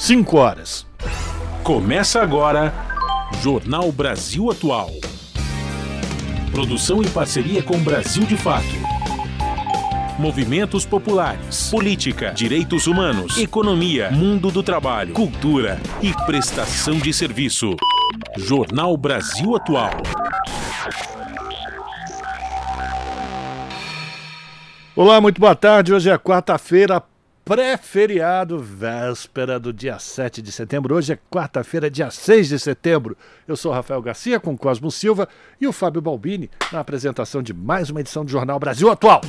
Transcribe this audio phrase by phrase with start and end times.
[0.00, 0.86] 5 horas.
[1.62, 2.72] Começa agora
[3.42, 4.88] Jornal Brasil Atual.
[6.50, 8.64] Produção em parceria com Brasil de Fato.
[10.18, 17.76] Movimentos populares, política, direitos humanos, economia, mundo do trabalho, cultura e prestação de serviço.
[18.38, 20.00] Jornal Brasil Atual.
[24.96, 25.92] Olá, muito boa tarde.
[25.92, 27.02] Hoje é quarta-feira,
[27.50, 30.94] pré-feriado, véspera do dia 7 de setembro.
[30.94, 33.16] Hoje é quarta-feira, dia 6 de setembro.
[33.48, 35.28] Eu sou Rafael Garcia com Cosmo Silva
[35.60, 39.20] e o Fábio Balbini na apresentação de mais uma edição do Jornal Brasil Atual.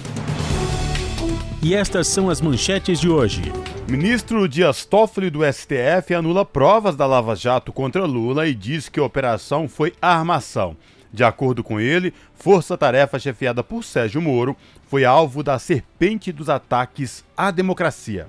[1.63, 3.41] E estas são as manchetes de hoje.
[3.89, 8.99] Ministro Dias Toffoli do STF anula provas da Lava Jato contra Lula e diz que
[8.99, 10.77] a operação foi armação.
[11.11, 14.55] De acordo com ele, força-tarefa chefiada por Sérgio Moro
[14.91, 18.27] foi alvo da serpente dos ataques à democracia.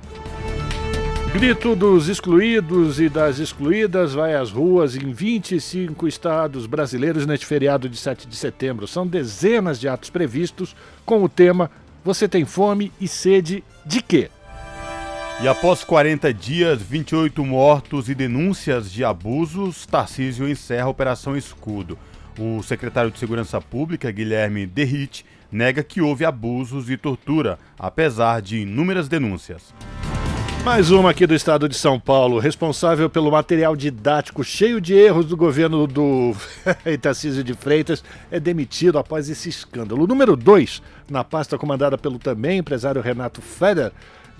[1.32, 7.88] Grito dos excluídos e das excluídas vai às ruas em 25 estados brasileiros neste feriado
[7.88, 8.86] de 7 de setembro.
[8.86, 11.68] São dezenas de atos previstos com o tema
[12.04, 14.30] Você tem fome e sede de quê?
[15.42, 21.98] E após 40 dias, 28 mortos e denúncias de abusos, Tarcísio encerra a Operação Escudo.
[22.38, 28.60] O secretário de Segurança Pública, Guilherme Derrite, nega que houve abusos e tortura, apesar de
[28.60, 29.74] inúmeras denúncias.
[30.64, 35.26] Mais uma aqui do estado de São Paulo, responsável pelo material didático cheio de erros
[35.26, 36.34] do governo do
[37.02, 40.04] Tarcísio de Freitas, é demitido após esse escândalo.
[40.04, 40.80] O número 2,
[41.10, 43.90] na pasta comandada pelo também empresário Renato Feder,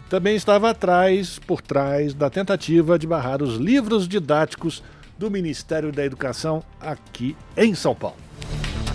[0.08, 4.80] também estava atrás, por trás da tentativa de barrar os livros didáticos
[5.18, 8.16] do Ministério da Educação aqui em São Paulo.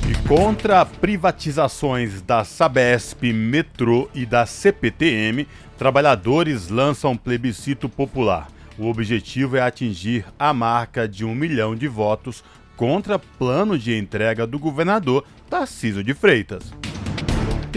[0.08, 5.46] E contra privatizações da Sabesp, Metrô e da CPTM,
[5.78, 8.48] trabalhadores lançam plebiscito popular.
[8.78, 12.42] O objetivo é atingir a marca de um milhão de votos
[12.78, 16.72] contra plano de entrega do governador Tarcísio de Freitas.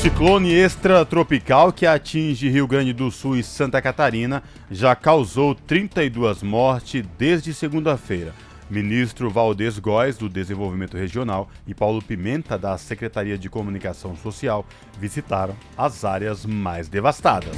[0.02, 7.03] Ciclone extratropical que atinge Rio Grande do Sul e Santa Catarina já causou 32 mortes
[7.18, 8.34] desde segunda-feira.
[8.70, 14.66] Ministro Valdez Góes, do Desenvolvimento Regional, e Paulo Pimenta, da Secretaria de Comunicação Social,
[15.00, 17.56] visitaram as áreas mais devastadas.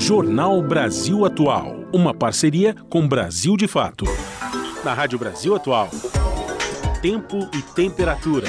[0.08, 4.06] Jornal Brasil Atual, uma parceria com Brasil de Fato.
[4.82, 5.90] Na Rádio Brasil Atual,
[7.02, 8.48] tempo e temperatura.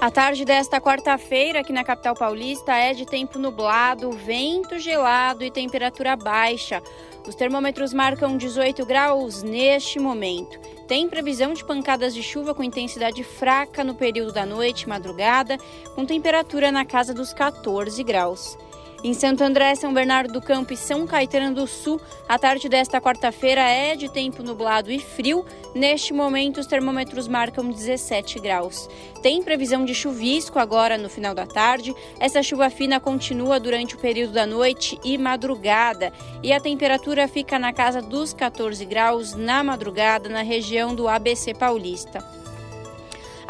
[0.00, 5.50] A tarde desta quarta-feira aqui na capital paulista é de tempo nublado, vento gelado e
[5.50, 6.80] temperatura baixa.
[7.26, 10.56] Os termômetros marcam 18 graus neste momento.
[10.90, 15.56] Tem previsão de pancadas de chuva com intensidade fraca no período da noite e madrugada,
[15.94, 18.58] com temperatura na casa dos 14 graus.
[19.02, 23.00] Em Santo André, São Bernardo do Campo e São Caetano do Sul, a tarde desta
[23.00, 25.42] quarta-feira é de tempo nublado e frio.
[25.74, 28.90] Neste momento, os termômetros marcam 17 graus.
[29.22, 31.94] Tem previsão de chuvisco agora no final da tarde.
[32.18, 36.12] Essa chuva fina continua durante o período da noite e madrugada,
[36.42, 41.54] e a temperatura fica na casa dos 14 graus na madrugada na região do ABC
[41.54, 42.22] Paulista.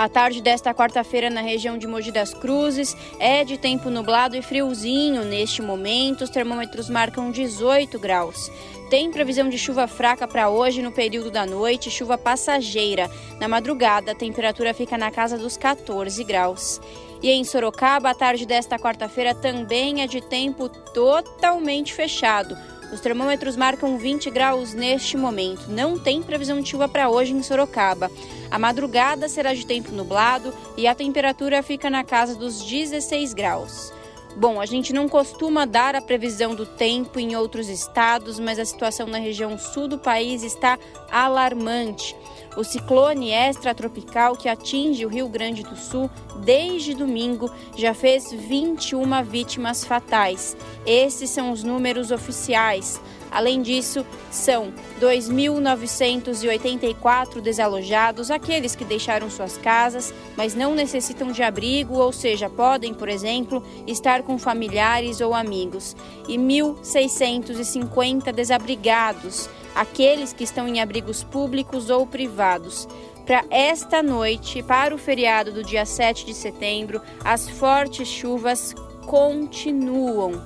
[0.00, 4.40] A tarde desta quarta-feira na região de Mogi das Cruzes é de tempo nublado e
[4.40, 5.26] friozinho.
[5.26, 8.50] Neste momento, os termômetros marcam 18 graus.
[8.88, 13.10] Tem previsão de chuva fraca para hoje no período da noite, chuva passageira.
[13.38, 16.80] Na madrugada, a temperatura fica na casa dos 14 graus.
[17.22, 22.56] E em Sorocaba, a tarde desta quarta-feira também é de tempo totalmente fechado
[22.92, 25.68] Os termômetros marcam 20 graus neste momento.
[25.68, 28.10] Não tem previsão de chuva para hoje em Sorocaba.
[28.50, 33.92] A madrugada será de tempo nublado e a temperatura fica na casa dos 16 graus.
[34.36, 38.64] Bom, a gente não costuma dar a previsão do tempo em outros estados, mas a
[38.64, 40.78] situação na região sul do país está
[41.10, 42.16] alarmante.
[42.56, 46.10] O ciclone extratropical que atinge o Rio Grande do Sul
[46.44, 50.56] desde domingo já fez 21 vítimas fatais.
[50.84, 53.00] Esses são os números oficiais.
[53.30, 61.94] Além disso, são 2.984 desalojados, aqueles que deixaram suas casas, mas não necessitam de abrigo,
[61.94, 65.94] ou seja, podem, por exemplo, estar com familiares ou amigos,
[66.26, 72.88] e 1.650 desabrigados aqueles que estão em abrigos públicos ou privados.
[73.26, 78.74] Para esta noite, para o feriado do dia 7 de setembro, as fortes chuvas
[79.06, 80.42] continuam.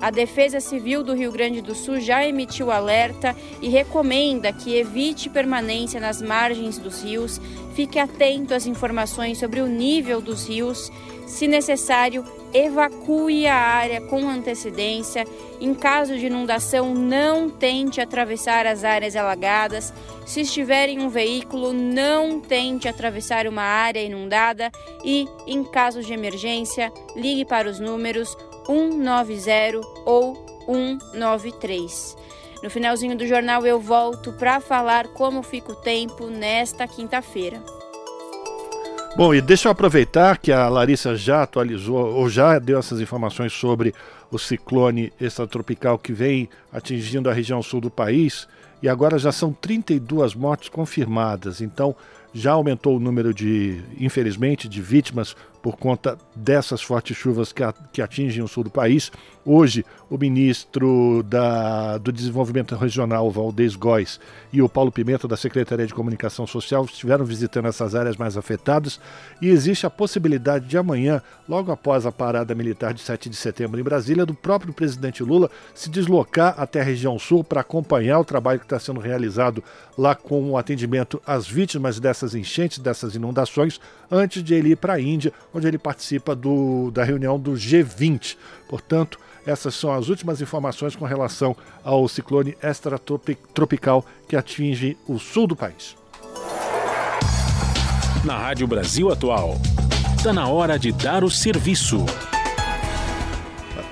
[0.00, 5.30] A Defesa Civil do Rio Grande do Sul já emitiu alerta e recomenda que evite
[5.30, 7.40] permanência nas margens dos rios,
[7.74, 10.90] fique atento às informações sobre o nível dos rios,
[11.24, 15.26] se necessário, evacue a área com antecedência.
[15.60, 19.92] Em caso de inundação, não tente atravessar as áreas alagadas.
[20.26, 24.70] Se estiver em um veículo, não tente atravessar uma área inundada
[25.04, 30.34] e, em caso de emergência, ligue para os números 190 ou
[30.66, 32.16] 193.
[32.62, 37.81] No finalzinho do jornal eu volto para falar como fica o tempo nesta quinta-feira.
[39.14, 43.52] Bom, e deixa eu aproveitar que a Larissa já atualizou ou já deu essas informações
[43.52, 43.94] sobre
[44.30, 48.48] o ciclone extratropical que vem atingindo a região sul do país
[48.82, 51.60] e agora já são 32 mortes confirmadas.
[51.60, 51.94] Então
[52.32, 57.52] já aumentou o número de, infelizmente, de vítimas por conta dessas fortes chuvas
[57.92, 59.12] que, atingem o sul do país.
[59.44, 64.20] Hoje, o ministro da, do Desenvolvimento Regional, Valdez Góes,
[64.52, 69.00] e o Paulo Pimenta, da Secretaria de Comunicação Social, estiveram visitando essas áreas mais afetadas
[69.40, 73.80] e existe a possibilidade de amanhã, logo após a parada militar de 7 de setembro
[73.80, 78.24] em Brasília, do próprio presidente Lula se deslocar até a região sul para acompanhar o
[78.24, 79.62] trabalho que está sendo realizado
[79.96, 83.80] lá com o atendimento às vítimas dessas enchentes, dessas inundações,
[84.10, 88.36] antes de ele ir para a Índia, onde ele participa do, da reunião do G20.
[88.68, 95.46] Portanto, essas são as últimas informações com relação ao ciclone extratropical que atinge o sul
[95.46, 95.96] do país.
[98.24, 99.56] Na Rádio Brasil Atual,
[100.16, 102.06] está na hora de dar o serviço.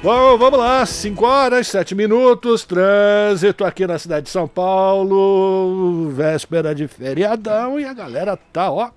[0.03, 6.75] Bom, vamos lá, 5 horas, 7 minutos, trânsito aqui na cidade de São Paulo, véspera
[6.75, 8.91] de feriadão e a galera tá, ó,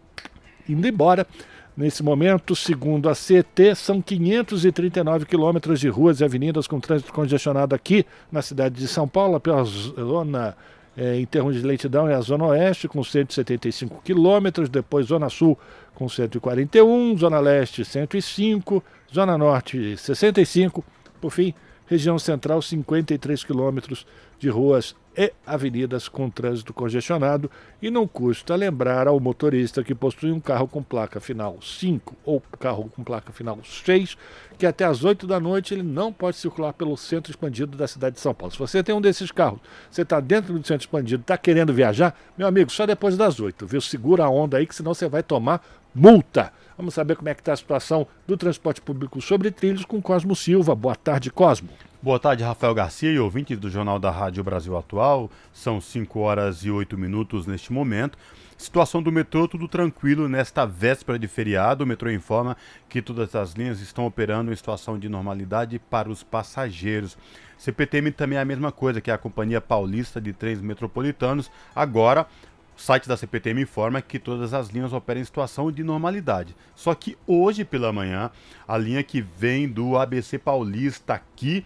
[0.70, 1.28] indo embora.
[1.76, 7.74] Nesse momento, segundo a CT, são 539 quilômetros de ruas e avenidas com trânsito congestionado
[7.74, 10.56] aqui na cidade de São Paulo, pela zona
[10.96, 15.58] é, em termos de lentidão é a Zona Oeste com 175 quilômetros, depois Zona Sul
[15.96, 20.84] com 141, Zona Leste 105, Zona Norte 65,
[21.20, 21.54] por fim,
[21.88, 24.06] região central 53 quilômetros
[24.44, 27.50] de ruas e avenidas com trânsito congestionado
[27.82, 32.44] e não custa lembrar ao motorista que possui um carro com placa final 5 ou
[32.60, 34.18] carro com placa final 6
[34.58, 38.16] que até às 8 da noite ele não pode circular pelo centro expandido da cidade
[38.16, 38.52] de São Paulo.
[38.52, 42.20] Se você tem um desses carros, você está dentro do centro expandido, está querendo viajar,
[42.38, 43.80] meu amigo, só depois das 8, viu?
[43.80, 46.52] Segura a onda aí que senão você vai tomar multa.
[46.78, 50.36] Vamos saber como é que está a situação do transporte público sobre trilhos com Cosmo
[50.36, 50.76] Silva.
[50.76, 51.70] Boa tarde, Cosmo.
[52.04, 55.32] Boa tarde, Rafael Garcia e ouvintes do Jornal da Rádio Brasil Atual.
[55.54, 58.18] São 5 horas e 8 minutos neste momento.
[58.58, 61.86] Situação do metrô, tudo tranquilo nesta véspera de feriado.
[61.86, 62.58] O metrô informa
[62.90, 67.18] que todas as linhas estão operando em situação de normalidade para os passageiros.
[67.58, 71.50] CPTM também é a mesma coisa, que é a Companhia Paulista de Trens Metropolitanos.
[71.74, 72.28] Agora,
[72.76, 76.56] o site da CPTM informa que todas as linhas operam em situação de normalidade.
[76.76, 78.32] Só que hoje pela manhã,
[78.68, 81.64] a linha que vem do ABC Paulista aqui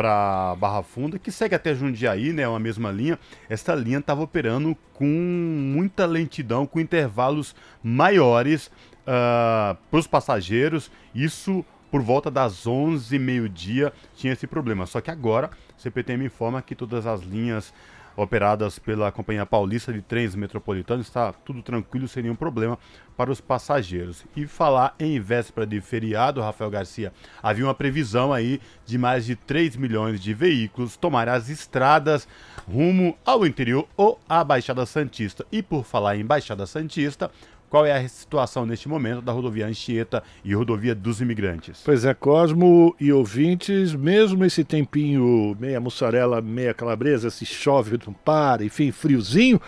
[0.00, 3.18] para Barra Funda, que segue até Jundiaí, né, uma mesma linha,
[3.50, 8.68] essa linha estava operando com muita lentidão, com intervalos maiores
[9.02, 10.90] uh, para os passageiros.
[11.14, 14.86] Isso por volta das 11 meio-dia tinha esse problema.
[14.86, 17.74] Só que agora, a CPTM informa que todas as linhas
[18.16, 22.78] operadas pela Companhia Paulista de Trens Metropolitanos, está tudo tranquilo, sem nenhum problema
[23.16, 24.24] para os passageiros.
[24.36, 27.12] E falar em véspera de feriado, Rafael Garcia,
[27.42, 32.26] havia uma previsão aí de mais de 3 milhões de veículos tomar as estradas
[32.66, 35.44] rumo ao interior ou à Baixada Santista.
[35.52, 37.30] E por falar em Baixada Santista,
[37.70, 41.80] qual é a situação neste momento da rodovia Anchieta e rodovia dos imigrantes.
[41.84, 48.12] Pois é, Cosmo e ouvintes, mesmo esse tempinho meia mussarela, meia calabresa, se chove, não
[48.12, 49.60] para, enfim, friozinho,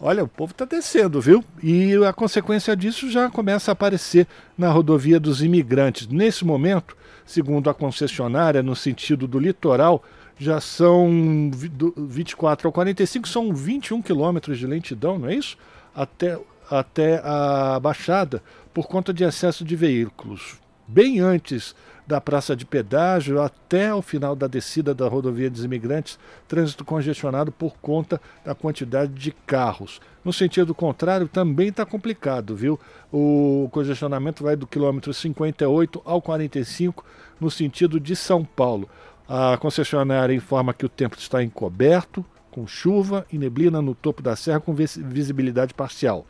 [0.00, 1.44] olha, o povo está descendo, viu?
[1.62, 6.08] E a consequência disso já começa a aparecer na rodovia dos imigrantes.
[6.08, 10.02] Nesse momento, segundo a concessionária, no sentido do litoral,
[10.38, 11.50] já são
[11.98, 15.58] 24 ao 45, são 21 quilômetros de lentidão, não é isso?
[15.94, 16.38] Até
[16.78, 20.58] até a Baixada por conta de excesso de veículos.
[20.88, 21.74] Bem antes
[22.06, 27.52] da praça de pedágio até o final da descida da rodovia dos imigrantes, trânsito congestionado
[27.52, 30.00] por conta da quantidade de carros.
[30.24, 32.78] No sentido contrário, também está complicado, viu?
[33.12, 37.04] O congestionamento vai do quilômetro 58 ao 45
[37.40, 38.88] no sentido de São Paulo.
[39.28, 44.36] A concessionária informa que o tempo está encoberto, com chuva e neblina no topo da
[44.36, 46.26] serra com visibilidade parcial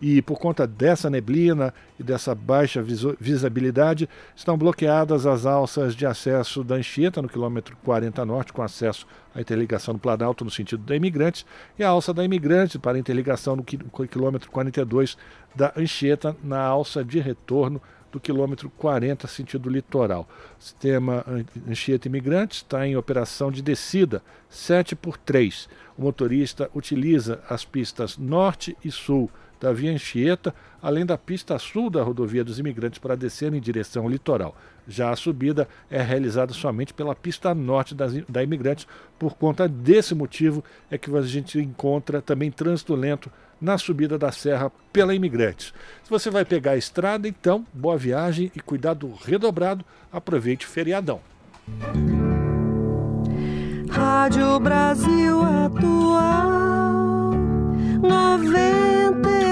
[0.00, 2.82] e por conta dessa neblina e dessa baixa
[3.18, 9.06] visibilidade, estão bloqueadas as alças de acesso da Anchieta no quilômetro 40 norte, com acesso
[9.34, 11.46] à interligação do Planalto no sentido da Imigrantes,
[11.78, 15.16] e a alça da Imigrante para interligação no quilômetro 42
[15.54, 17.80] da Anchieta, na alça de retorno
[18.12, 20.28] do quilômetro 40, sentido litoral.
[20.58, 21.24] O sistema
[21.68, 25.68] Anchieta Imigrantes está em operação de descida 7 por 3.
[25.98, 31.90] O motorista utiliza as pistas norte e sul da Via Anchieta, além da pista sul
[31.90, 34.54] da rodovia dos imigrantes para descer em direção ao litoral.
[34.86, 38.86] Já a subida é realizada somente pela pista norte das, da Imigrantes.
[39.18, 44.30] Por conta desse motivo é que a gente encontra também trânsito lento na subida da
[44.30, 45.72] serra pela Imigrantes.
[46.04, 49.84] Se você vai pegar a estrada, então, boa viagem e cuidado redobrado.
[50.12, 51.20] Aproveite o feriadão.
[53.90, 56.56] Rádio Brasil Atual
[58.02, 59.45] 90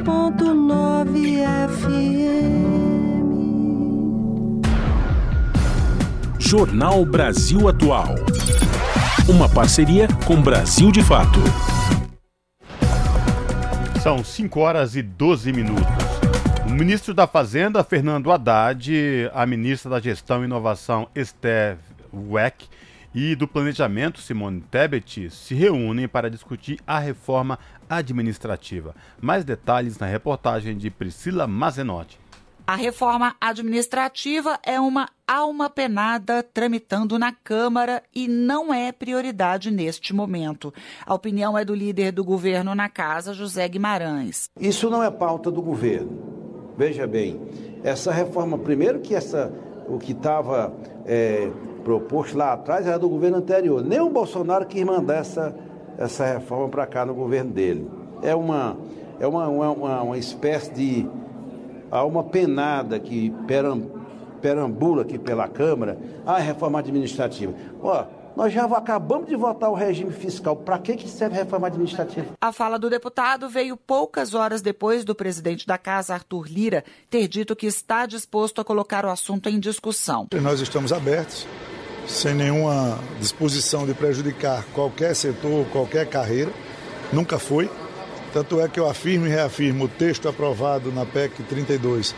[0.00, 2.70] 101.9 FM.
[6.38, 8.14] Jornal Brasil Atual.
[9.28, 11.38] Uma parceria com Brasil de Fato.
[14.02, 15.84] São 5 horas e 12 minutos.
[16.66, 21.76] O ministro da Fazenda, Fernando Haddad, a ministra da Gestão e Inovação, Esther
[22.12, 22.66] Weck,
[23.14, 27.58] e do Planejamento, Simone Tebet, se reúnem para discutir a reforma
[27.90, 28.94] administrativa.
[29.20, 32.18] Mais detalhes na reportagem de Priscila Mazenotti.
[32.70, 40.14] A reforma administrativa é uma alma penada tramitando na Câmara e não é prioridade neste
[40.14, 40.72] momento.
[41.04, 44.48] A opinião é do líder do governo na casa, José Guimarães.
[44.60, 46.74] Isso não é pauta do governo.
[46.78, 47.40] Veja bem,
[47.82, 49.52] essa reforma, primeiro que essa,
[49.88, 50.72] o que estava
[51.06, 51.50] é,
[51.82, 53.82] proposto lá atrás era do governo anterior.
[53.82, 55.52] Nem o Bolsonaro quis mandar essa,
[55.98, 57.88] essa reforma para cá no governo dele.
[58.22, 58.76] É uma,
[59.18, 61.08] é uma, uma, uma espécie de
[61.90, 63.32] alma penada que
[64.40, 67.52] perambula aqui pela Câmara, a reforma administrativa.
[67.82, 68.04] Ó,
[68.36, 70.56] nós já acabamos de votar o regime fiscal.
[70.56, 72.28] Para que, que serve a reforma administrativa?
[72.40, 77.26] A fala do deputado veio poucas horas depois do presidente da Casa, Arthur Lira, ter
[77.28, 80.28] dito que está disposto a colocar o assunto em discussão.
[80.40, 81.46] Nós estamos abertos
[82.10, 86.50] sem nenhuma disposição de prejudicar qualquer setor, qualquer carreira.
[87.12, 87.70] Nunca foi.
[88.32, 92.14] Tanto é que eu afirmo e reafirmo: o texto aprovado na PEC 32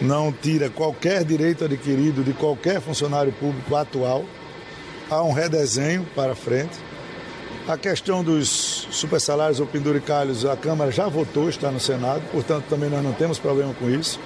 [0.00, 4.24] não tira qualquer direito adquirido de qualquer funcionário público atual.
[5.10, 6.78] Há um redesenho para frente.
[7.68, 12.88] A questão dos supersalários ou penduricalhos, a Câmara já votou, está no Senado, portanto também
[12.88, 14.18] nós não temos problema com isso.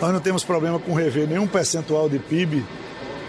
[0.00, 2.64] Nós não temos problema com rever nenhum percentual de PIB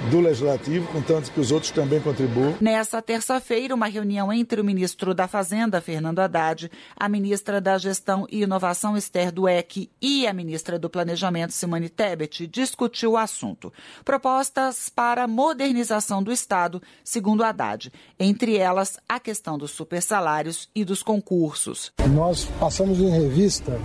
[0.10, 2.56] do Legislativo, contanto que os outros também contribuam.
[2.62, 8.28] Nessa terça-feira, uma reunião entre o ministro da Fazenda, Fernando Haddad, a ministra da Gestão
[8.30, 13.74] e Inovação, Esther Dueck, e a ministra do Planejamento, Simone Tebet, discutiu o assunto.
[14.04, 21.02] Propostas para modernização do Estado, segundo Haddad, entre elas a questão dos supersalários e dos
[21.02, 21.92] concursos.
[22.12, 23.80] Nós passamos em revista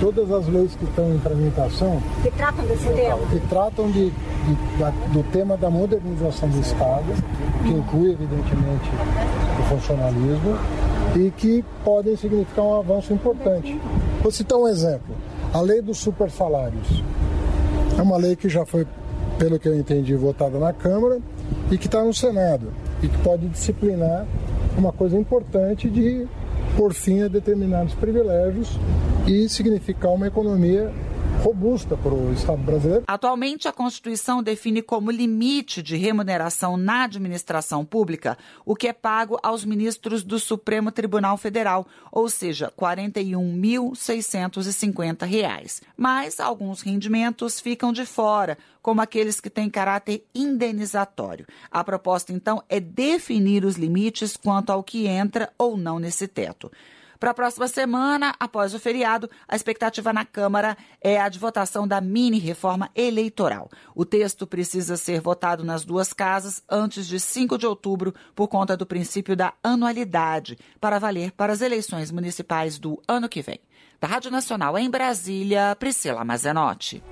[0.00, 2.02] todas as leis que estão em tramitação.
[2.22, 3.26] Que tratam desse tema?
[3.28, 7.06] Que tratam de, de, do tema da modernização do Estado,
[7.62, 8.90] que inclui, evidentemente,
[9.60, 10.58] o funcionalismo,
[11.16, 13.80] e que podem significar um avanço importante.
[14.22, 15.14] Vou citar um exemplo:
[15.52, 17.02] a lei dos supersalários.
[17.98, 18.86] É uma lei que já foi,
[19.38, 21.20] pelo que eu entendi, votada na Câmara
[21.70, 24.26] e que está no Senado, e que pode disciplinar
[24.76, 26.26] uma coisa importante de
[26.76, 28.78] por fim a determinados privilégios
[29.26, 30.90] e significar uma economia
[31.42, 33.02] robusta para o Estado brasileiro.
[33.04, 39.36] Atualmente, a Constituição define como limite de remuneração na administração pública o que é pago
[39.42, 45.82] aos ministros do Supremo Tribunal Federal, ou seja, R$ 41.650.
[45.96, 51.44] Mas alguns rendimentos ficam de fora, como aqueles que têm caráter indenizatório.
[51.68, 56.70] A proposta, então, é definir os limites quanto ao que entra ou não nesse teto.
[57.22, 61.86] Para a próxima semana, após o feriado, a expectativa na Câmara é a de votação
[61.86, 63.70] da mini-reforma eleitoral.
[63.94, 68.76] O texto precisa ser votado nas duas casas antes de 5 de outubro, por conta
[68.76, 73.60] do princípio da anualidade, para valer para as eleições municipais do ano que vem.
[74.00, 77.04] Da Rádio Nacional em Brasília, Priscila Mazenotti.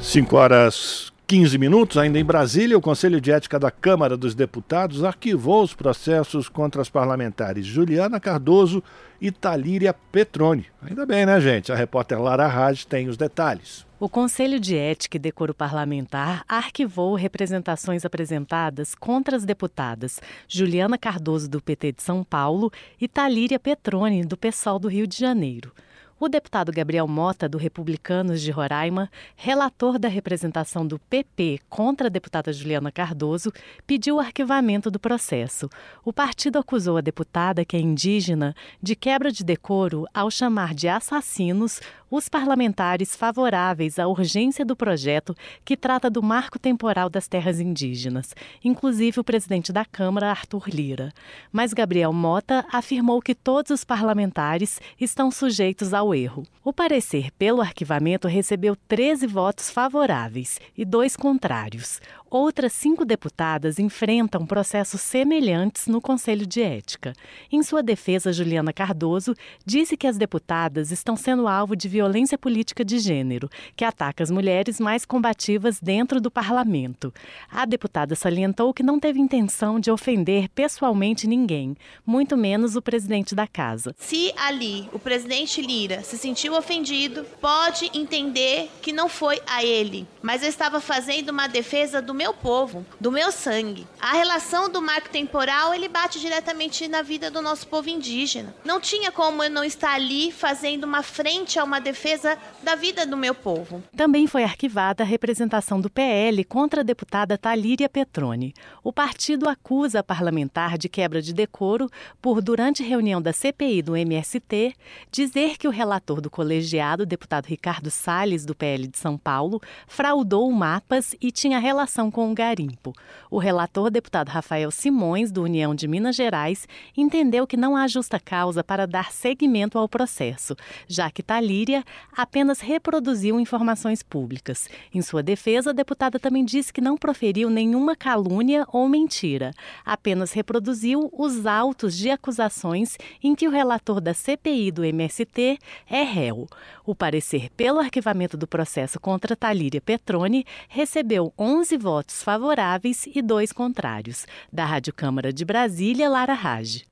[0.00, 5.02] 5 horas 15 minutos, ainda em Brasília, o Conselho de Ética da Câmara dos Deputados
[5.02, 8.82] arquivou os processos contra as parlamentares Juliana Cardoso
[9.18, 10.66] e Talíria Petroni.
[10.82, 11.72] Ainda bem, né, gente?
[11.72, 13.86] A repórter Lara Raj tem os detalhes.
[13.98, 21.48] O Conselho de Ética e Decoro Parlamentar arquivou representações apresentadas contra as deputadas Juliana Cardoso,
[21.48, 25.72] do PT de São Paulo, e Talíria Petroni, do PSOL do Rio de Janeiro.
[26.18, 32.10] O deputado Gabriel Mota, do Republicanos de Roraima, relator da representação do PP contra a
[32.10, 33.52] deputada Juliana Cardoso,
[33.84, 35.68] pediu o arquivamento do processo.
[36.04, 40.86] O partido acusou a deputada, que é indígena, de quebra de decoro ao chamar de
[40.86, 41.80] assassinos
[42.14, 48.34] os parlamentares favoráveis à urgência do projeto que trata do marco temporal das terras indígenas,
[48.62, 51.12] inclusive o presidente da Câmara, Arthur Lira.
[51.50, 56.44] Mas Gabriel Mota afirmou que todos os parlamentares estão sujeitos ao erro.
[56.62, 62.00] O parecer pelo arquivamento recebeu 13 votos favoráveis e dois contrários.
[62.36, 67.12] Outras cinco deputadas enfrentam processos semelhantes no Conselho de Ética.
[67.48, 72.84] Em sua defesa, Juliana Cardoso disse que as deputadas estão sendo alvo de violência política
[72.84, 77.14] de gênero, que ataca as mulheres mais combativas dentro do parlamento.
[77.48, 83.32] A deputada salientou que não teve intenção de ofender pessoalmente ninguém, muito menos o presidente
[83.32, 83.94] da casa.
[83.96, 90.04] Se ali o presidente Lira se sentiu ofendido, pode entender que não foi a ele,
[90.20, 93.86] mas eu estava fazendo uma defesa do meu povo, do meu sangue.
[94.00, 98.54] A relação do marco temporal, ele bate diretamente na vida do nosso povo indígena.
[98.64, 103.04] Não tinha como eu não estar ali fazendo uma frente a uma defesa da vida
[103.04, 103.82] do meu povo.
[103.96, 108.54] Também foi arquivada a representação do PL contra a deputada Talíria Petroni.
[108.82, 111.90] O partido acusa a parlamentar de quebra de decoro
[112.22, 114.74] por, durante reunião da CPI do MST,
[115.10, 120.50] dizer que o relator do colegiado, deputado Ricardo Salles, do PL de São Paulo, fraudou
[120.52, 122.92] mapas e tinha relação com o garimpo.
[123.28, 128.20] O relator, deputado Rafael Simões, do União de Minas Gerais, entendeu que não há justa
[128.20, 130.54] causa para dar seguimento ao processo,
[130.86, 131.82] já que Talíria
[132.16, 134.68] apenas reproduziu informações públicas.
[134.94, 139.50] Em sua defesa, a deputada também disse que não proferiu nenhuma calúnia ou mentira,
[139.84, 145.58] apenas reproduziu os autos de acusações em que o relator da CPI do MST
[145.90, 146.46] é réu.
[146.86, 153.52] O parecer pelo arquivamento do processo contra Talíria Petroni recebeu 11 votos favoráveis e dois
[153.52, 154.26] contrários.
[154.52, 156.84] Da Rádio Câmara de Brasília, Lara Rage.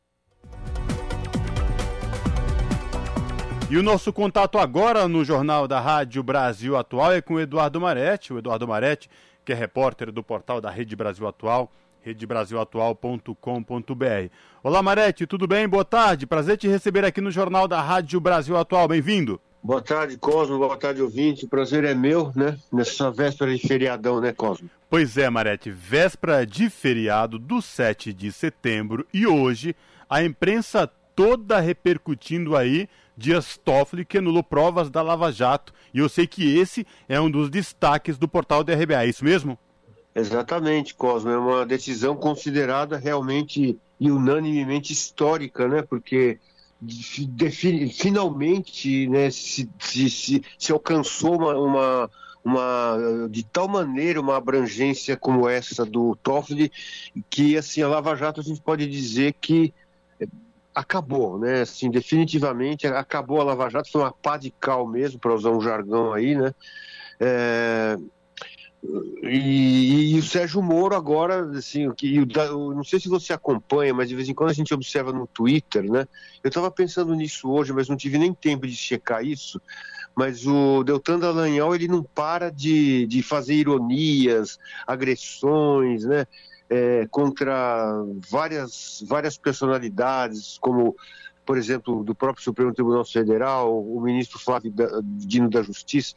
[3.72, 7.80] E o nosso contato agora no Jornal da Rádio Brasil Atual é com o Eduardo
[7.80, 8.32] Maretti.
[8.32, 9.08] O Eduardo Maretti,
[9.44, 11.72] que é repórter do portal da Rede Brasil Atual,
[12.02, 14.30] redebrasilatual.com.br.
[14.62, 15.66] Olá, Maretti, tudo bem?
[15.66, 16.26] Boa tarde.
[16.26, 18.88] Prazer te receber aqui no Jornal da Rádio Brasil Atual.
[18.88, 19.40] Bem-vindo.
[19.62, 20.58] Boa tarde, Cosmo.
[20.58, 21.44] Boa tarde, ouvinte.
[21.44, 22.58] O prazer é meu, né?
[22.72, 24.68] Nessa véspera de feriadão, né, Cosmo?
[24.90, 25.70] Pois é, Marete.
[25.70, 29.76] Véspera de feriado do 7 de setembro e hoje
[30.10, 35.72] a imprensa toda repercutindo aí Dias Toffoli que anulou provas da Lava Jato.
[35.94, 39.24] E eu sei que esse é um dos destaques do portal da RBA, é isso
[39.24, 39.56] mesmo?
[40.12, 41.30] Exatamente, Cosmo.
[41.30, 45.82] É uma decisão considerada realmente e unanimemente histórica, né?
[45.82, 46.40] Porque
[46.82, 52.10] define, finalmente né, se, se, se, alcançou uma, uma,
[52.44, 56.72] uma, de tal maneira uma abrangência como essa do Toffoli
[57.30, 59.72] que assim a Lava Jato a gente pode dizer que
[60.74, 61.62] acabou, né?
[61.62, 65.60] Assim, definitivamente acabou a Lava Jato, foi uma pá de cal mesmo, para usar um
[65.60, 66.54] jargão aí, né?
[67.20, 67.96] É,
[69.22, 72.26] e, e, o Sérgio Moro agora, assim, que,
[72.74, 75.88] não sei se você acompanha, mas de vez em quando a gente observa no Twitter,
[75.88, 76.06] né?
[76.42, 79.60] Eu estava pensando nisso hoje, mas não tive nem tempo de checar isso.
[80.16, 86.26] Mas o Deltan Dallagnol, ele não para de, de fazer ironias, agressões, né?
[86.68, 87.94] É, contra
[88.28, 90.96] várias, várias personalidades, como
[91.44, 96.14] por exemplo, do próprio Supremo Tribunal Federal, o ministro Flávio Dino da Justiça,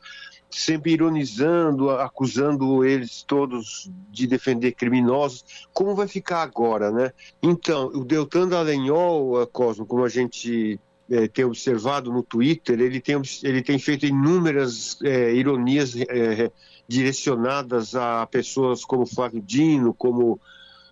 [0.50, 5.68] sempre ironizando, acusando eles todos de defender criminosos.
[5.74, 7.12] Como vai ficar agora, né?
[7.42, 10.80] Então, o Deltan Dallagnol, eh, Cosmo, como a gente
[11.10, 16.52] é, tem observado no Twitter, ele tem, ele tem feito inúmeras é, ironias é,
[16.88, 20.40] direcionadas a pessoas como Flávio Dino, como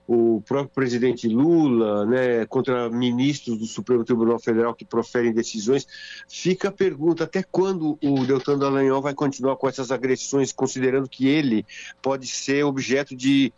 [0.07, 5.87] o próprio presidente Lula, né, contra ministros do Supremo Tribunal Federal que proferem decisões,
[6.27, 11.27] fica a pergunta até quando o Deltan Dallagnol vai continuar com essas agressões, considerando que
[11.27, 11.65] ele
[12.01, 13.53] pode ser objeto de,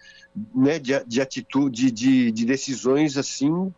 [0.53, 3.73] né, de, de atitude, de, de decisões assim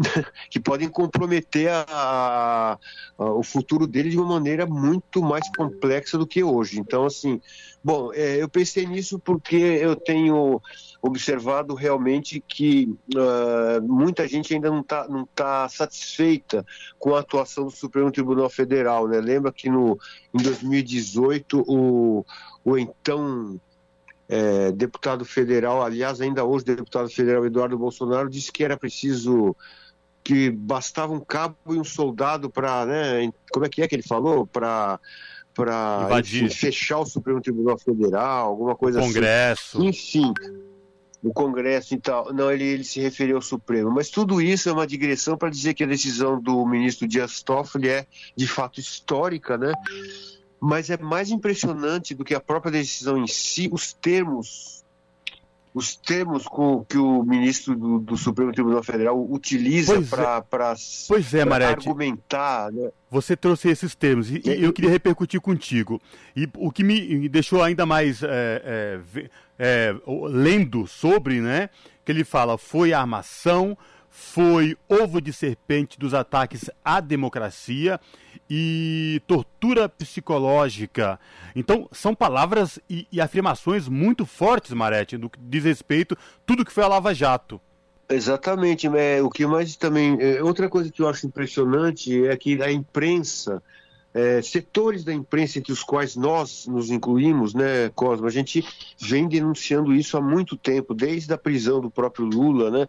[0.50, 2.78] que podem comprometer a,
[3.18, 6.80] a, o futuro dele de uma maneira muito mais complexa do que hoje.
[6.80, 7.40] Então, assim,
[7.82, 10.60] bom, é, eu pensei nisso porque eu tenho
[11.02, 16.64] observado realmente que uh, muita gente ainda não está não tá satisfeita
[16.98, 19.08] com a atuação do Supremo Tribunal Federal.
[19.08, 19.20] Né?
[19.20, 19.98] Lembra que no,
[20.34, 22.24] em 2018 o,
[22.64, 23.58] o então
[24.28, 29.56] é, deputado federal, aliás, ainda hoje deputado federal Eduardo Bolsonaro, disse que era preciso
[30.22, 34.02] que bastava um cabo e um soldado para, né, como é que é que ele
[34.02, 34.46] falou?
[34.46, 35.00] Para
[35.52, 36.08] para
[36.50, 39.78] fechar o Supremo Tribunal Federal, alguma coisa Congresso.
[39.78, 39.88] assim.
[39.88, 40.32] Enfim,
[41.22, 42.32] o Congresso e tal.
[42.32, 43.90] Não, ele, ele se referiu ao Supremo.
[43.90, 47.88] Mas tudo isso é uma digressão para dizer que a decisão do ministro Dias Toffoli
[47.88, 48.06] é
[48.36, 49.72] de fato histórica, né?
[50.60, 54.84] Mas é mais impressionante do que a própria decisão em si, os termos
[55.72, 60.74] os termos com, que o ministro do, do Supremo Tribunal Federal utiliza para
[61.62, 62.72] é, é argumentar.
[62.72, 62.90] Né?
[63.10, 66.00] Você trouxe esses termos e, e, eu queria repercutir contigo.
[66.34, 68.28] E o que me deixou ainda mais é,
[68.64, 69.96] é, é,
[70.28, 71.70] lendo sobre, né?
[72.04, 73.78] Que ele fala foi armação,
[74.10, 78.00] foi ovo de serpente dos ataques à democracia
[78.50, 81.18] e tortura psicológica.
[81.54, 86.72] Então, são palavras e, e afirmações muito fortes, Marete, no que diz respeito tudo que
[86.72, 87.60] foi a Lava Jato.
[88.08, 90.18] Exatamente, é, o que mais também.
[90.20, 93.62] É, outra coisa que eu acho impressionante é que a imprensa,
[94.12, 98.66] é, setores da imprensa entre os quais nós nos incluímos, né, Cosmo, a gente
[98.98, 102.88] vem denunciando isso há muito tempo, desde a prisão do próprio Lula, né?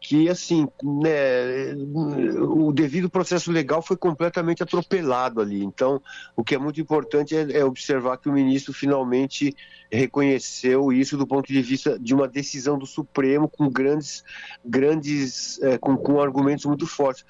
[0.00, 5.62] Que assim, né, o devido processo legal foi completamente atropelado ali.
[5.62, 6.00] Então,
[6.36, 9.54] o que é muito importante é, é, observar que o ministro finalmente
[9.90, 14.22] reconheceu isso do ponto de vista de uma decisão do Supremo com grandes,
[14.64, 17.24] grandes, é, com, com argumentos muito fortes.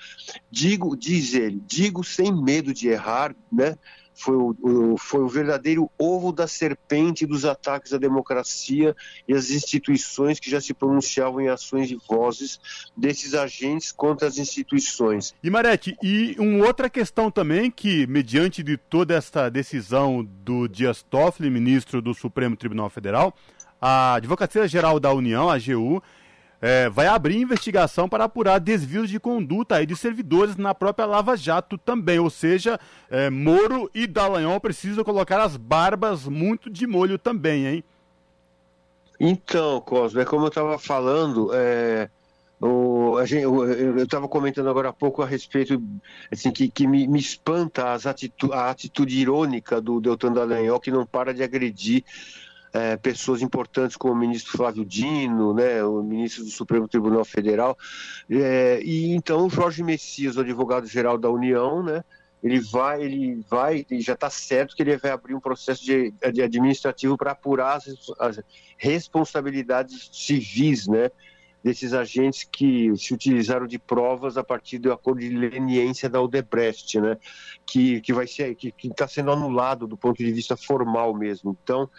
[0.51, 3.77] Digo, diz ele, digo sem medo de errar, né?
[4.19, 8.95] Foi o, o, foi o verdadeiro ovo da serpente dos ataques à democracia
[9.27, 12.61] e às instituições que já se pronunciavam em ações de vozes
[12.97, 15.35] desses agentes contra as instituições.
[15.43, 21.03] E Marete, e uma outra questão também que, mediante de toda esta decisão do Dias
[21.03, 23.35] Toffoli, ministro do Supremo Tribunal Federal,
[23.81, 26.03] a Advocacia Geral da União, a AGU,
[26.61, 31.37] é, vai abrir investigação para apurar desvios de conduta aí de servidores na própria Lava
[31.37, 32.19] Jato também.
[32.19, 37.85] Ou seja, é, Moro e Dallagnol precisam colocar as barbas muito de molho também, hein?
[39.21, 42.09] Então, Cosme, é como eu estava falando, é,
[42.61, 45.83] o, gente, eu estava comentando agora há pouco a respeito,
[46.31, 51.05] assim, que, que me, me espanta atitu, a atitude irônica do Deltan Dallagnol, que não
[51.05, 52.05] para de agredir
[52.73, 57.77] é, pessoas importantes como o ministro Flávio Dino, né, o ministro do Supremo Tribunal Federal,
[58.31, 62.05] é, e então Jorge Messias, o advogado-geral da União, né,
[62.43, 66.13] ele vai, ele vai, e já está certo que ele vai abrir um processo de,
[66.33, 67.87] de administrativo para apurar as,
[68.19, 68.41] as,
[68.77, 71.11] responsabilidades civis, né,
[71.65, 77.01] desses agentes que se utilizaram de provas a partir do acordo de leniência da Odebrecht,
[77.01, 77.17] né,
[77.67, 81.59] que, que vai ser, que está sendo anulado do ponto de vista formal mesmo.
[81.63, 81.91] Então,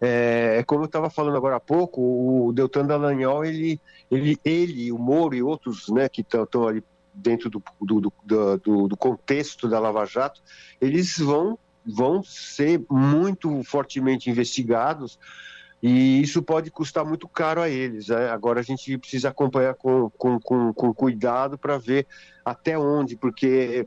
[0.00, 2.00] é, é, como eu estava falando agora há pouco,
[2.48, 3.80] o Deltan Dallagnol, ele,
[4.10, 8.96] ele, ele, o Moro e outros né, que estão ali dentro do, do, do, do,
[8.96, 10.42] contexto da Lava Jato,
[10.80, 15.18] eles vão, vão ser muito fortemente investigados
[15.82, 18.08] e isso pode custar muito caro a eles.
[18.08, 18.28] Né?
[18.28, 22.06] Agora a gente precisa acompanhar com, com, com, com cuidado para ver
[22.44, 23.86] até onde, porque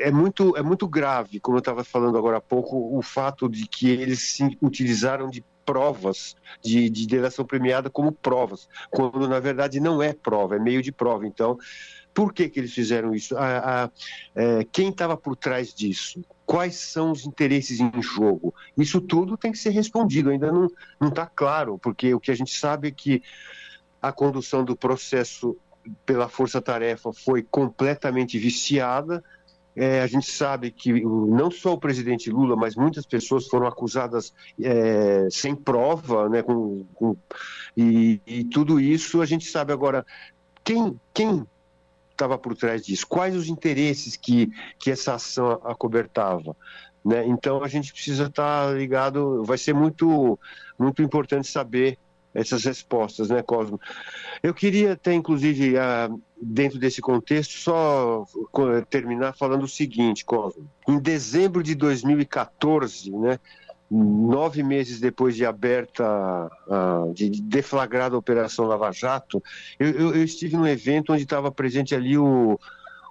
[0.00, 3.66] é muito, é muito grave, como eu estava falando agora há pouco, o fato de
[3.66, 9.78] que eles se utilizaram de provas de, de delação premiada como provas, quando na verdade
[9.78, 11.26] não é prova, é meio de prova.
[11.26, 11.56] Então,
[12.12, 13.36] por que, que eles fizeram isso?
[13.36, 13.90] A, a,
[14.34, 16.22] é, quem estava por trás disso?
[16.44, 18.54] Quais são os interesses em jogo?
[18.76, 20.68] Isso tudo tem que ser respondido, ainda não
[21.08, 23.22] está claro, porque o que a gente sabe é que
[24.00, 25.56] a condução do processo
[26.04, 29.22] pela força-tarefa foi completamente viciada.
[29.74, 34.32] É, a gente sabe que não só o presidente Lula, mas muitas pessoas foram acusadas
[34.60, 37.16] é, sem prova, né, com, com,
[37.76, 40.04] e, e, tudo isso a gente sabe agora
[40.62, 41.46] quem quem
[42.10, 46.54] estava por trás disso, quais os interesses que, que essa ação acobertava.
[47.04, 47.26] Né?
[47.26, 50.38] Então a gente precisa estar tá ligado, vai ser muito,
[50.78, 51.98] muito importante saber
[52.34, 53.80] essas respostas, né, Cosmo?
[54.42, 55.74] Eu queria até, inclusive,
[56.40, 58.24] dentro desse contexto, só
[58.88, 60.68] terminar falando o seguinte, Cosmo.
[60.88, 63.38] Em dezembro de 2014, né,
[63.90, 66.50] nove meses depois de aberta,
[67.14, 69.42] de deflagrada a Operação Lava Jato,
[69.78, 72.58] eu, eu, eu estive num evento onde estava presente ali o,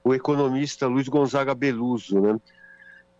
[0.03, 2.39] o economista Luiz Gonzaga Beluso, né?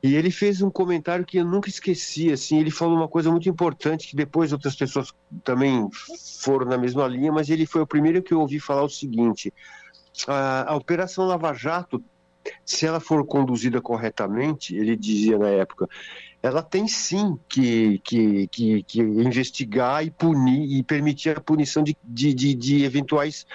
[0.04, 3.48] E ele fez um comentário que eu nunca esqueci, assim, ele falou uma coisa muito
[3.48, 5.88] importante que depois outras pessoas também
[6.42, 9.54] foram na mesma linha, mas ele foi o primeiro que eu ouvi falar o seguinte:
[10.28, 12.04] a, a Operação Lava Jato,
[12.66, 15.88] se ela for conduzida corretamente, ele dizia na época,
[16.42, 21.96] ela tem sim que, que, que, que investigar e punir e permitir a punição de,
[22.04, 23.46] de, de, de eventuais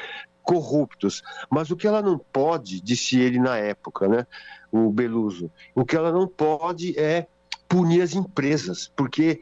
[0.47, 1.23] corruptos.
[1.51, 4.27] Mas o que ela não pode, disse ele na época, né?
[4.71, 5.51] o Beluso.
[5.75, 7.27] O que ela não pode é
[7.69, 9.41] punir as empresas, porque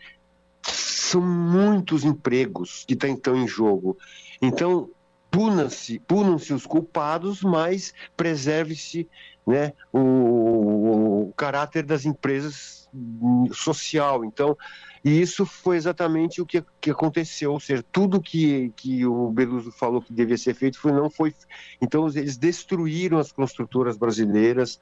[0.62, 3.96] são muitos empregos que estão em jogo.
[4.40, 4.88] Então,
[5.30, 9.08] punam-se punam -se os culpados, mas preserve-se
[9.46, 12.88] né, o, o, caráter das empresas
[13.52, 14.24] social.
[14.24, 14.56] Então,
[15.04, 19.70] e isso foi exatamente o que, que aconteceu, ou seja, tudo que, que o Beluso
[19.70, 21.34] falou que devia ser feito foi não foi.
[21.80, 24.80] Então, eles destruíram as construtoras brasileiras,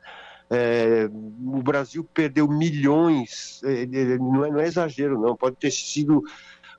[0.49, 5.71] é, o Brasil perdeu milhões, é, é, não, é, não é exagero, não, pode ter
[5.71, 6.23] sido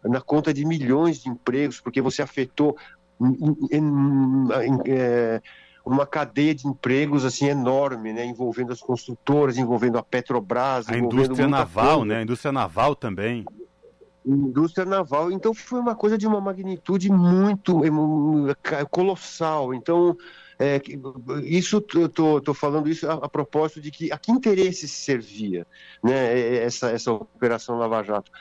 [0.03, 2.77] na conta de milhões de empregos, porque você afetou
[3.19, 5.41] em, em, é,
[5.85, 11.47] uma cadeia de empregos assim enorme, né, envolvendo as construtoras, envolvendo a Petrobras, a indústria
[11.47, 12.05] naval, coisa.
[12.05, 13.45] né, a indústria naval também.
[14.25, 17.81] Indústria naval, então foi uma coisa de uma magnitude muito
[18.89, 19.73] colossal.
[19.73, 20.15] Então
[20.57, 20.81] é,
[21.43, 25.67] isso eu estou falando isso a, a, propósito de que a que interesse se servia
[26.01, 28.31] né, essa, essa operação Lava Jato.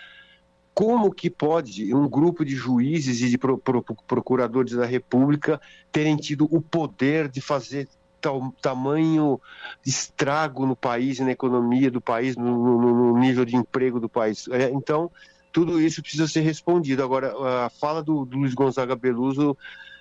[0.75, 6.17] Como que pode um grupo de juízes e de pro, pro, procuradores da República terem
[6.17, 7.89] tido o poder de fazer
[8.21, 9.41] tal, tamanho
[9.85, 14.49] estrago no país, na economia do país, no, no, no nível de emprego do país?
[14.49, 15.11] É, então,
[15.53, 17.03] tudo isso precisa ser respondido.
[17.03, 17.35] Agora,
[17.67, 19.57] a fala do, do Luiz Gonzaga Beluso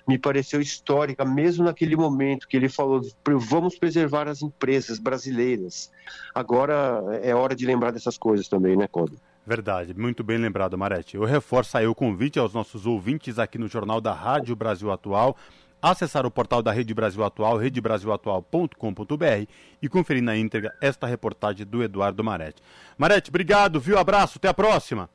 [0.08, 3.02] me pareceu histórica, mesmo naquele momento que ele falou:
[3.38, 5.90] vamos preservar as empresas brasileiras.
[6.34, 9.20] Agora é hora de lembrar dessas coisas também, né, Código?
[9.46, 11.16] Verdade, muito bem lembrado, Marete.
[11.16, 15.36] Eu reforço aí o convite aos nossos ouvintes aqui no Jornal da Rádio Brasil Atual
[15.82, 19.48] acessar o portal da Rede Brasil Atual, redebrasilatual.com.br
[19.82, 22.62] e conferir na íntegra esta reportagem do Eduardo Marete.
[22.96, 23.98] Marete, obrigado, viu?
[23.98, 25.10] Abraço, até a próxima.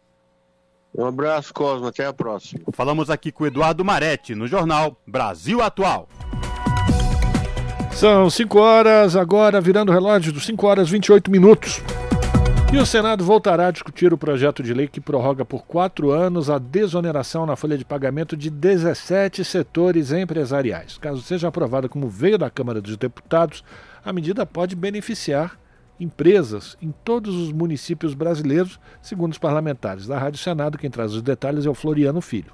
[0.94, 1.88] Um abraço, Cosmo.
[1.88, 2.62] Até a próxima.
[2.74, 6.10] Falamos aqui com o Eduardo Marete, no jornal Brasil Atual.
[7.92, 11.82] São 5 horas, agora virando o relógio dos 5 horas e 28 minutos.
[12.72, 16.50] E o Senado voltará a discutir o projeto de lei que prorroga por quatro anos
[16.50, 20.98] a desoneração na folha de pagamento de 17 setores empresariais.
[20.98, 23.64] Caso seja aprovada como veio da Câmara dos Deputados,
[24.04, 25.58] a medida pode beneficiar
[25.98, 30.78] empresas em todos os municípios brasileiros, segundo os parlamentares da Rádio Senado.
[30.78, 32.52] Quem traz os detalhes é o Floriano Filho.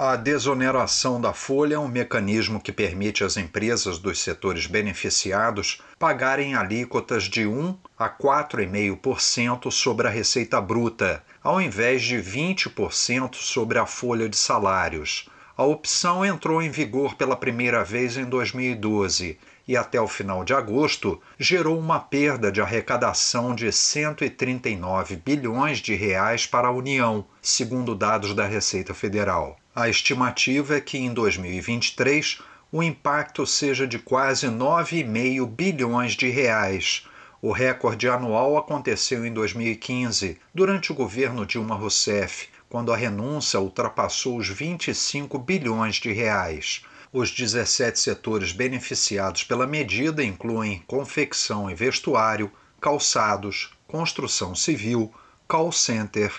[0.00, 6.54] A desoneração da folha é um mecanismo que permite às empresas dos setores beneficiados pagarem
[6.54, 13.86] alíquotas de 1 a 4,5% sobre a receita bruta, ao invés de 20% sobre a
[13.86, 15.28] folha de salários.
[15.56, 20.54] A opção entrou em vigor pela primeira vez em 2012 e até o final de
[20.54, 27.96] agosto gerou uma perda de arrecadação de 139 bilhões de reais para a União, segundo
[27.96, 29.57] dados da Receita Federal.
[29.80, 32.40] A estimativa é que em 2023
[32.72, 37.06] o impacto seja de quase 9,5 bilhões de reais.
[37.40, 44.38] O recorde anual aconteceu em 2015, durante o governo Dilma Rousseff, quando a renúncia ultrapassou
[44.38, 46.82] os 25 bilhões de reais.
[47.12, 55.14] Os 17 setores beneficiados pela medida incluem confecção e vestuário, calçados, construção civil,
[55.46, 56.32] call center,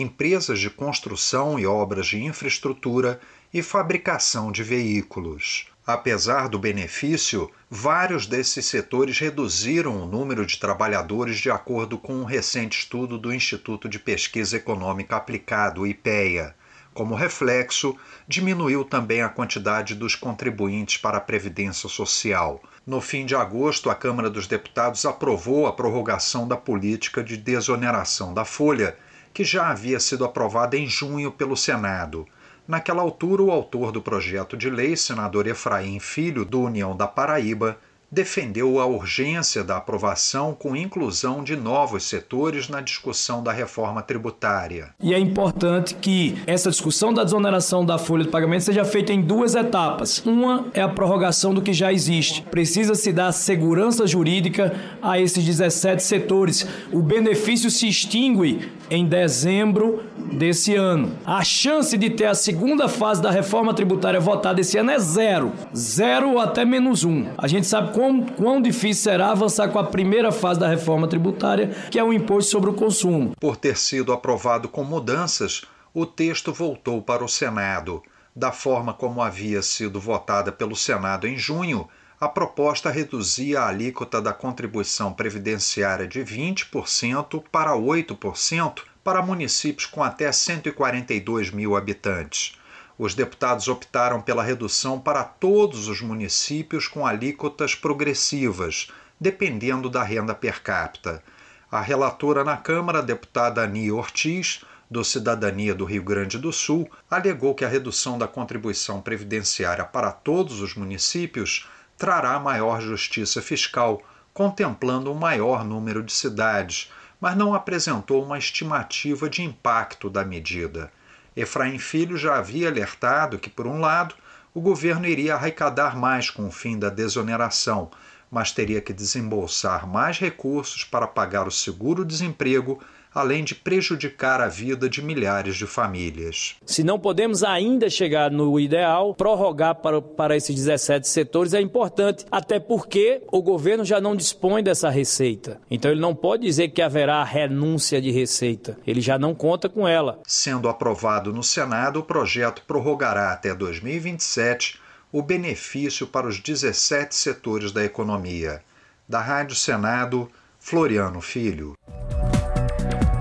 [0.00, 3.18] empresas de construção e obras de infraestrutura
[3.52, 5.68] e fabricação de veículos.
[5.86, 12.24] Apesar do benefício, vários desses setores reduziram o número de trabalhadores de acordo com um
[12.24, 16.54] recente estudo do Instituto de Pesquisa Econômica Aplicada, o IPEA
[16.92, 22.60] Como reflexo, diminuiu também a quantidade dos contribuintes para a Previdência Social.
[22.84, 28.34] No fim de agosto, a Câmara dos Deputados aprovou a prorrogação da política de desoneração
[28.34, 28.96] da folha,
[29.36, 32.26] que já havia sido aprovada em junho pelo Senado.
[32.66, 37.78] Naquela altura, o autor do projeto de lei, senador Efraim Filho, do União da Paraíba,
[38.10, 44.90] defendeu a urgência da aprovação com inclusão de novos setores na discussão da reforma tributária.
[45.00, 49.20] E é importante que essa discussão da desoneração da folha de pagamento seja feita em
[49.20, 50.24] duas etapas.
[50.24, 52.42] Uma é a prorrogação do que já existe.
[52.42, 56.66] Precisa se dar segurança jurídica a esses 17 setores.
[56.92, 61.16] O benefício se extingue em dezembro desse ano.
[61.24, 65.52] A chance de ter a segunda fase da reforma tributária votada esse ano é zero.
[65.74, 67.26] Zero ou até menos um.
[67.38, 71.68] A gente sabe quão, quão difícil será avançar com a primeira fase da reforma tributária,
[71.90, 73.34] que é o imposto sobre o consumo.
[73.40, 75.62] Por ter sido aprovado com mudanças,
[75.92, 78.02] o texto voltou para o Senado.
[78.34, 81.88] Da forma como havia sido votada pelo Senado em junho,
[82.20, 90.02] a proposta reduzia a alíquota da contribuição previdenciária de 20% para 8% para municípios com
[90.02, 92.58] até 142 mil habitantes.
[92.98, 98.88] Os deputados optaram pela redução para todos os municípios com alíquotas progressivas,
[99.20, 101.22] dependendo da renda per capita.
[101.70, 107.54] A relatora na Câmara, deputada Ani Ortiz, do Cidadania do Rio Grande do Sul, alegou
[107.54, 114.02] que a redução da contribuição previdenciária para todos os municípios trará maior justiça fiscal,
[114.34, 116.90] contemplando um maior número de cidades,
[117.20, 120.90] mas não apresentou uma estimativa de impacto da medida.
[121.36, 124.14] Efraim Filho já havia alertado que, por um lado,
[124.54, 127.90] o governo iria arrecadar mais com o fim da desoneração,
[128.30, 132.82] mas teria que desembolsar mais recursos para pagar o seguro-desemprego
[133.16, 136.56] além de prejudicar a vida de milhares de famílias.
[136.66, 142.26] Se não podemos ainda chegar no ideal, prorrogar para, para esses 17 setores é importante,
[142.30, 145.58] até porque o governo já não dispõe dessa receita.
[145.70, 148.78] Então ele não pode dizer que haverá renúncia de receita.
[148.86, 150.20] Ele já não conta com ela.
[150.26, 154.78] Sendo aprovado no Senado, o projeto prorrogará até 2027
[155.10, 158.60] o benefício para os 17 setores da economia.
[159.08, 161.72] Da Rádio Senado, Floriano Filho.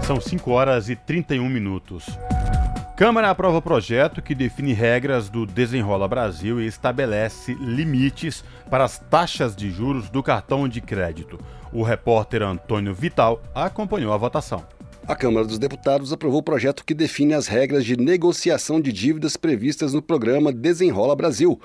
[0.06, 2.06] São 5 horas e 31 minutos.
[2.96, 9.56] Câmara aprova projeto que define regras do Desenrola Brasil e estabelece limites para as taxas
[9.56, 11.40] de juros do cartão de crédito.
[11.74, 14.64] O repórter Antônio Vital acompanhou a votação.
[15.08, 19.36] A Câmara dos Deputados aprovou o projeto que define as regras de negociação de dívidas
[19.36, 21.60] previstas no programa Desenrola Brasil,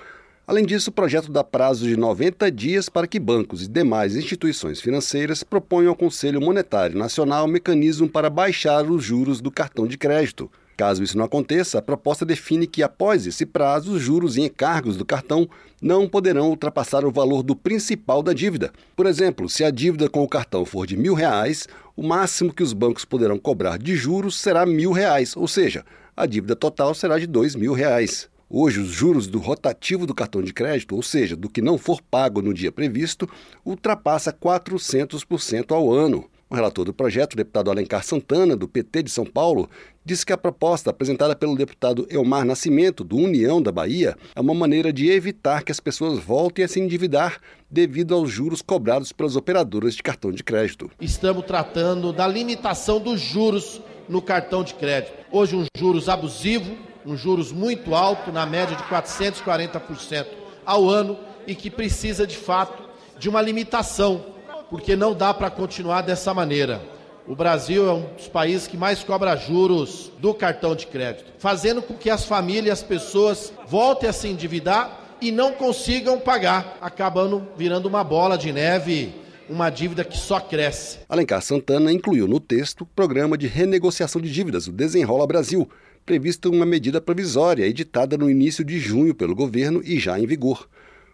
[0.50, 4.80] Além disso, o projeto dá prazo de 90 dias para que bancos e demais instituições
[4.80, 9.96] financeiras proponham ao Conselho Monetário Nacional um mecanismo para baixar os juros do cartão de
[9.96, 10.50] crédito.
[10.76, 14.96] Caso isso não aconteça, a proposta define que, após esse prazo, os juros e encargos
[14.96, 15.48] do cartão
[15.80, 18.72] não poderão ultrapassar o valor do principal da dívida.
[18.96, 22.64] Por exemplo, se a dívida com o cartão for de mil reais, o máximo que
[22.64, 25.84] os bancos poderão cobrar de juros será mil reais, ou seja,
[26.16, 28.28] a dívida total será de dois mil reais.
[28.52, 32.02] Hoje, os juros do rotativo do cartão de crédito, ou seja, do que não for
[32.02, 33.30] pago no dia previsto,
[33.64, 36.28] ultrapassa 400% ao ano.
[36.50, 39.70] O relator do projeto, o deputado Alencar Santana, do PT de São Paulo,
[40.04, 44.52] disse que a proposta apresentada pelo deputado Elmar Nascimento, do União da Bahia, é uma
[44.52, 49.36] maneira de evitar que as pessoas voltem a se endividar devido aos juros cobrados pelas
[49.36, 50.90] operadoras de cartão de crédito.
[51.00, 55.12] Estamos tratando da limitação dos juros no cartão de crédito.
[55.30, 60.26] Hoje, um juros abusivo um juros muito alto, na média de 440%
[60.64, 62.82] ao ano, e que precisa de fato
[63.18, 64.24] de uma limitação,
[64.68, 66.80] porque não dá para continuar dessa maneira.
[67.26, 71.82] O Brasil é um dos países que mais cobra juros do cartão de crédito, fazendo
[71.82, 77.46] com que as famílias, as pessoas voltem a se endividar e não consigam pagar, acabando
[77.56, 79.14] virando uma bola de neve
[79.50, 80.98] uma dívida que só cresce.
[81.08, 85.68] Alencar Santana incluiu no texto o programa de renegociação de dívidas, o Desenrola Brasil,
[86.04, 90.68] prevista uma medida provisória editada no início de junho pelo governo e já em vigor.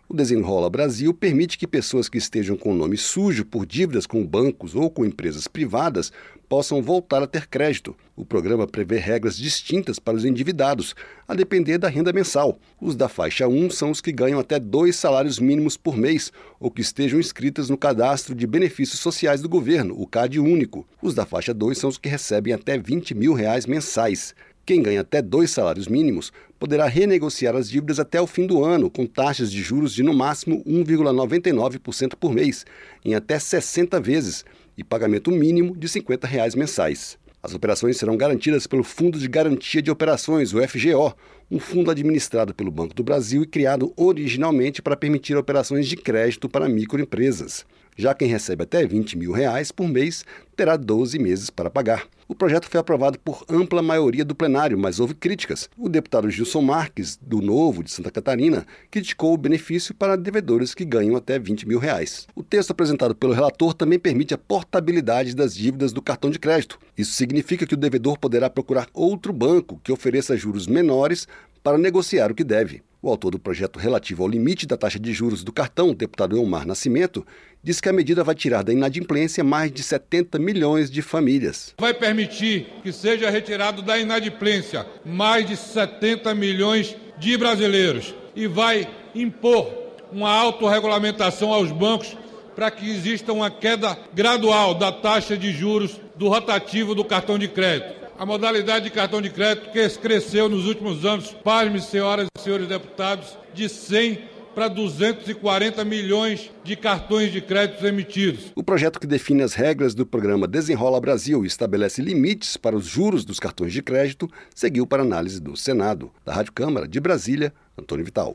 [0.08, 4.24] O Desenrola Brasil permite que pessoas que estejam com o nome sujo por dívidas com
[4.24, 6.12] bancos ou com empresas privadas
[6.48, 7.96] possam voltar a ter crédito.
[8.14, 10.94] O programa prevê regras distintas para os endividados,
[11.26, 12.56] a depender da renda mensal.
[12.80, 16.70] Os da faixa 1 são os que ganham até dois salários mínimos por mês ou
[16.70, 20.86] que estejam inscritas no Cadastro de Benefícios Sociais do Governo, o CAD Único.
[21.02, 24.36] Os da faixa 2 são os que recebem até 20 mil reais mensais.
[24.66, 28.90] Quem ganha até dois salários mínimos poderá renegociar as dívidas até o fim do ano,
[28.90, 32.66] com taxas de juros de no máximo 1,99% por mês,
[33.04, 34.44] em até 60 vezes,
[34.76, 37.16] e pagamento mínimo de 50 reais mensais.
[37.40, 41.14] As operações serão garantidas pelo Fundo de Garantia de Operações, o FGO,
[41.48, 46.48] um fundo administrado pelo Banco do Brasil e criado originalmente para permitir operações de crédito
[46.48, 47.64] para microempresas.
[47.96, 50.24] Já quem recebe até 20 mil reais por mês
[50.56, 52.06] terá 12 meses para pagar.
[52.26, 55.68] O projeto foi aprovado por ampla maioria do plenário, mas houve críticas.
[55.78, 60.84] O deputado Gilson Marques, do Novo de Santa Catarina, criticou o benefício para devedores que
[60.84, 62.26] ganham até 20 mil reais.
[62.34, 66.80] O texto apresentado pelo relator também permite a portabilidade das dívidas do cartão de crédito.
[66.98, 71.28] Isso significa que o devedor poderá procurar outro banco que ofereça juros menores
[71.62, 72.82] para negociar o que deve.
[73.02, 76.66] O autor do projeto relativo ao limite da taxa de juros do cartão, deputado Elmar
[76.66, 77.26] Nascimento,
[77.62, 81.74] diz que a medida vai tirar da inadimplência mais de 70 milhões de famílias.
[81.78, 88.88] Vai permitir que seja retirado da inadimplência mais de 70 milhões de brasileiros e vai
[89.14, 89.70] impor
[90.10, 92.16] uma autorregulamentação aos bancos
[92.54, 97.48] para que exista uma queda gradual da taxa de juros do rotativo do cartão de
[97.48, 102.40] crédito a modalidade de cartão de crédito que cresceu nos últimos anos, pasme, senhoras e
[102.40, 108.52] senhores deputados, de 100 para 240 milhões de cartões de crédito emitidos.
[108.54, 112.86] O projeto que define as regras do programa Desenrola Brasil e estabelece limites para os
[112.86, 116.10] juros dos cartões de crédito seguiu para análise do Senado.
[116.24, 118.34] Da Rádio Câmara de Brasília, Antônio Vital.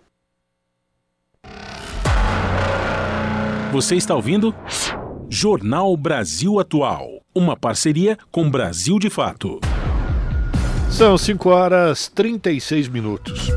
[3.72, 4.54] Você está ouvindo?
[5.28, 7.21] Jornal Brasil Atual.
[7.34, 9.62] Uma parceria com Brasil de Fato.
[10.90, 13.48] São 5 horas 36 minutos.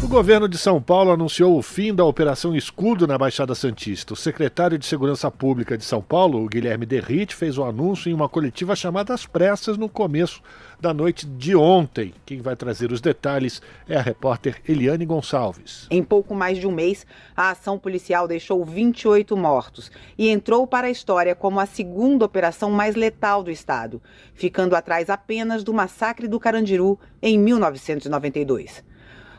[0.00, 4.14] O governo de São Paulo anunciou o fim da Operação Escudo na Baixada Santista.
[4.14, 8.28] O secretário de Segurança Pública de São Paulo, Guilherme Derrite, fez o anúncio em uma
[8.28, 10.40] coletiva chamada às pressas no começo
[10.82, 12.12] da noite de ontem.
[12.26, 15.86] Quem vai trazer os detalhes é a repórter Eliane Gonçalves.
[15.88, 17.06] Em pouco mais de um mês,
[17.36, 22.68] a ação policial deixou 28 mortos e entrou para a história como a segunda operação
[22.68, 24.02] mais letal do estado,
[24.34, 28.82] ficando atrás apenas do massacre do Carandiru em 1992.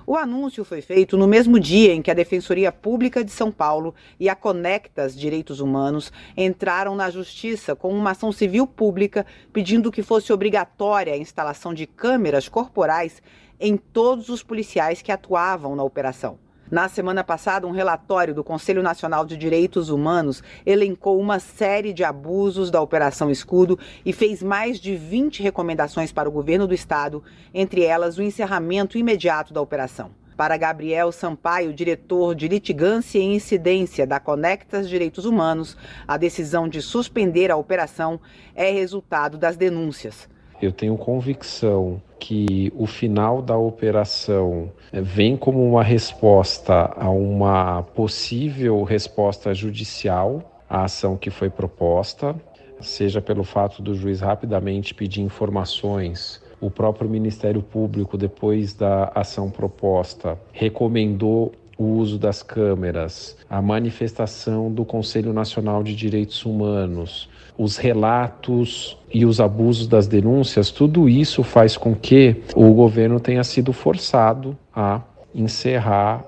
[0.06, 3.95] O anúncio foi feito no mesmo dia em que a Defensoria Pública de São Paulo
[4.20, 10.04] e a Conectas Direitos Humanos entraram na Justiça com uma ação civil pública pedindo que
[10.04, 13.22] fosse obrigatória a instalação de câmeras corporais
[13.58, 16.42] em todos os policiais que atuavam na operação.
[16.74, 22.03] Na semana passada, um relatório do Conselho Nacional de Direitos Humanos elencou uma série de
[22.03, 27.24] abusos da Operação Escudo e fez mais de 20 recomendações para o governo do estado,
[27.53, 30.09] entre elas o encerramento imediato da operação.
[30.36, 36.82] Para Gabriel Sampaio, diretor de litigância e incidência da Conectas Direitos Humanos, a decisão de
[36.82, 38.19] suspender a operação
[38.55, 40.28] é resultado das denúncias.
[40.62, 47.84] Eu tenho convicção que o final da operação eh, vem como uma resposta a uma
[47.84, 52.36] possível resposta judicial à ação que foi proposta,
[52.80, 56.41] seja pelo fato do juiz rapidamente pedir informações.
[56.62, 64.72] O próprio Ministério Público, depois da ação proposta, recomendou o uso das câmeras, a manifestação
[64.72, 71.43] do Conselho Nacional de Direitos Humanos, os relatos e os abusos das denúncias, tudo isso
[71.43, 75.01] faz com que o governo tenha sido forçado a
[75.36, 76.26] encerrar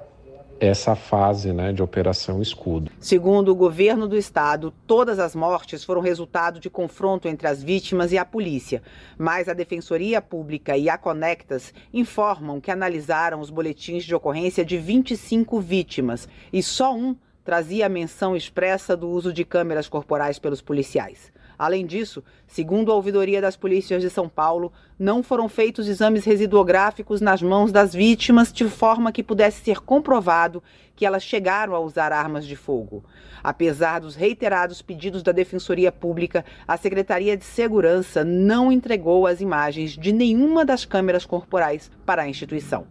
[0.60, 2.92] essa fase né, de Operação Escudo.
[3.00, 8.12] Segundo o governo do estado, todas as mortes foram resultado de confronto entre as vítimas
[8.12, 8.82] e a polícia.
[9.18, 14.78] Mas a Defensoria Pública e a Conectas informam que analisaram os boletins de ocorrência de
[14.78, 20.62] 25 vítimas e só um trazia a menção expressa do uso de câmeras corporais pelos
[20.62, 21.32] policiais.
[21.58, 27.22] Além disso, segundo a ouvidoria das polícias de São Paulo, não foram feitos exames residuográficos
[27.22, 30.64] nas mãos das vítimas de forma que pudesse ser comprovado
[30.95, 33.03] que elas chegaram a usar armas de fogo.
[33.43, 39.91] Apesar dos reiterados pedidos da Defensoria Pública, a Secretaria de Segurança não entregou as imagens
[39.91, 42.88] de nenhuma das câmeras corporais para a instituição.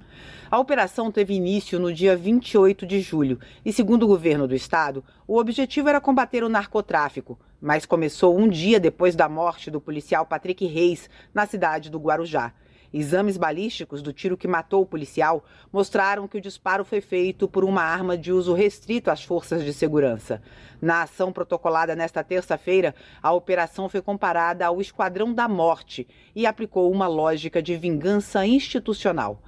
[0.51, 5.03] A operação teve início no dia 28 de julho e, segundo o governo do estado,
[5.27, 10.27] o objetivo era combater o narcotráfico, mas começou um dia depois da morte do policial
[10.27, 12.53] Patrick Reis, na cidade do Guarujá.
[12.93, 15.43] Exames balísticos do tiro que matou o policial
[15.73, 19.73] mostraram que o disparo foi feito por uma arma de uso restrito às forças de
[19.73, 20.43] segurança.
[20.79, 26.07] Na ação protocolada nesta terça-feira, a operação foi comparada ao Esquadrão da Morte
[26.37, 29.41] e aplicou uma lógica de vingança institucional.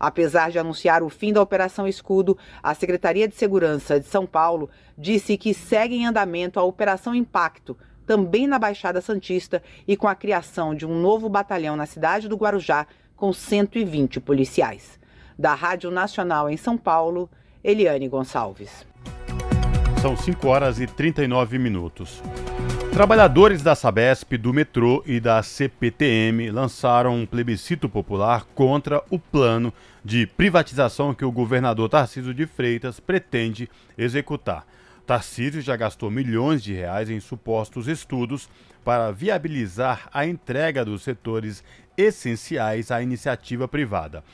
[0.00, 4.70] Apesar de anunciar o fim da Operação Escudo, a Secretaria de Segurança de São Paulo
[4.96, 7.76] disse que segue em andamento a Operação Impacto,
[8.06, 12.36] também na Baixada Santista e com a criação de um novo batalhão na cidade do
[12.36, 14.98] Guarujá com 120 policiais.
[15.38, 17.28] Da Rádio Nacional em São Paulo,
[17.62, 18.86] Eliane Gonçalves.
[20.00, 22.22] São 5 horas e 39 minutos.
[22.92, 29.72] Trabalhadores da Sabesp, do metrô e da CPTM lançaram um plebiscito popular contra o plano
[30.04, 34.66] de privatização que o governador Tarcísio de Freitas pretende executar.
[35.06, 38.50] Tarcísio já gastou milhões de reais em supostos estudos
[38.84, 41.62] para viabilizar a entrega dos setores
[41.96, 44.24] essenciais à iniciativa privada.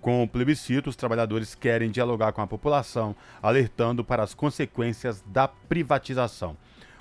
[0.00, 5.48] Com o plebiscito, os trabalhadores querem dialogar com a população, alertando para as consequências da
[5.48, 6.56] privatização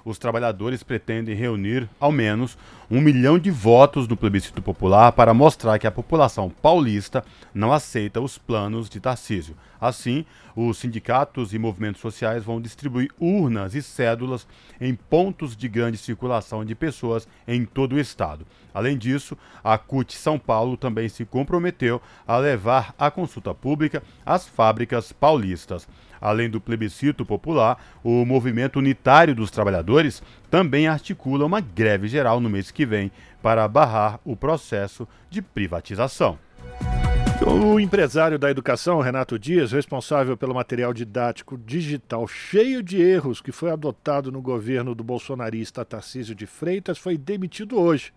[0.06, 2.58] os trabalhadores pretendem reunir ao menos
[2.90, 7.24] um milhão de votos no plebiscito popular para mostrar que a população paulista
[7.54, 9.56] não aceita os planos de Tarcísio.
[9.80, 10.26] Assim,
[10.56, 14.48] os sindicatos e movimentos sociais vão distribuir urnas e cédulas
[14.80, 18.46] em pontos de grande circulação de pessoas em todo o estado.
[18.74, 24.48] Além disso, a CUT São Paulo também se comprometeu a levar a consulta pública às
[24.48, 25.88] fábricas paulistas.
[26.24, 32.50] Além do plebiscito popular, o Movimento Unitário dos Trabalhadores também articula uma greve geral no
[32.50, 33.12] mês que vem
[33.42, 36.40] para barrar o processo de privatização.
[37.46, 43.52] O empresário da educação, Renato Dias, responsável pelo material didático digital cheio de erros que
[43.52, 48.14] foi adotado no governo do bolsonarista Tarcísio de Freitas, foi demitido hoje.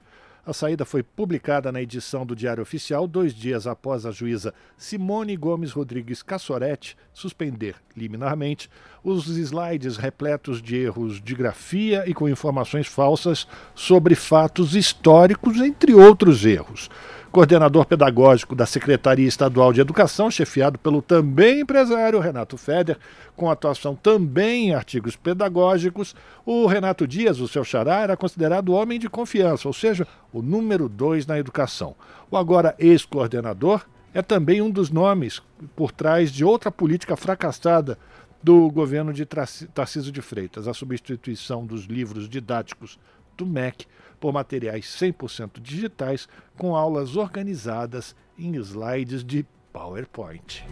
[0.46, 5.36] A saída foi publicada na edição do Diário Oficial dois dias após a juíza Simone
[5.36, 8.70] Gomes Rodrigues Cassoretti suspender liminarmente
[9.02, 15.92] os slides repletos de erros de grafia e com informações falsas sobre fatos históricos, entre
[15.92, 16.88] outros erros
[17.36, 22.96] coordenador pedagógico da Secretaria Estadual de Educação, chefiado pelo também empresário Renato Feder,
[23.36, 26.16] com atuação também em artigos pedagógicos.
[26.46, 30.88] O Renato Dias, o seu xará, era considerado homem de confiança, ou seja, o número
[30.88, 31.94] dois na educação.
[32.30, 33.84] O agora ex-coordenador
[34.14, 35.42] é também um dos nomes
[35.76, 37.98] por trás de outra política fracassada
[38.42, 42.98] do governo de Tarcísio de Freitas, a substituição dos livros didáticos
[43.36, 43.84] do MEC
[44.26, 50.64] por materiais 100% digitais com aulas organizadas em slides de PowerPoint.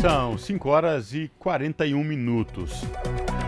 [0.00, 2.82] São 5 horas e 41 minutos.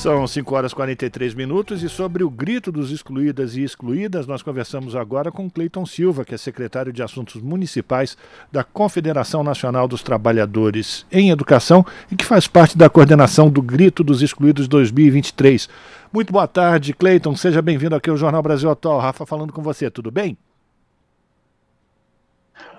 [0.00, 4.42] São 5 horas e 43 minutos e sobre o grito dos excluídas e excluídas, nós
[4.42, 8.16] conversamos agora com Cleiton Silva, que é secretário de Assuntos Municipais
[8.50, 14.02] da Confederação Nacional dos Trabalhadores em Educação e que faz parte da coordenação do Grito
[14.02, 15.68] dos Excluídos 2023.
[16.10, 17.36] Muito boa tarde, Cleiton.
[17.36, 19.00] Seja bem-vindo aqui ao Jornal Brasil Atual.
[19.00, 20.34] Rafa falando com você, tudo bem?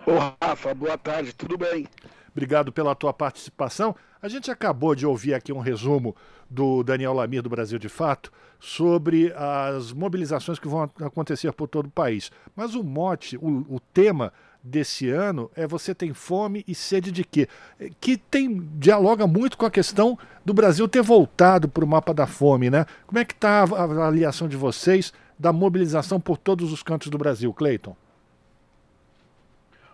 [0.08, 1.88] Ô Rafa, boa tarde, tudo bem?
[2.32, 3.96] Obrigado pela tua participação.
[4.22, 6.16] A gente acabou de ouvir aqui um resumo
[6.48, 11.88] do Daniel Lamir do Brasil de Fato sobre as mobilizações que vão acontecer por todo
[11.88, 12.32] o país.
[12.56, 14.32] Mas o mote, o, o tema
[14.64, 17.48] desse ano é você tem fome e sede de quê?
[18.00, 20.16] Que tem dialoga muito com a questão
[20.46, 22.86] do Brasil ter voltado para o mapa da fome, né?
[23.08, 27.18] Como é que está a avaliação de vocês da mobilização por todos os cantos do
[27.18, 27.96] Brasil, Cleiton?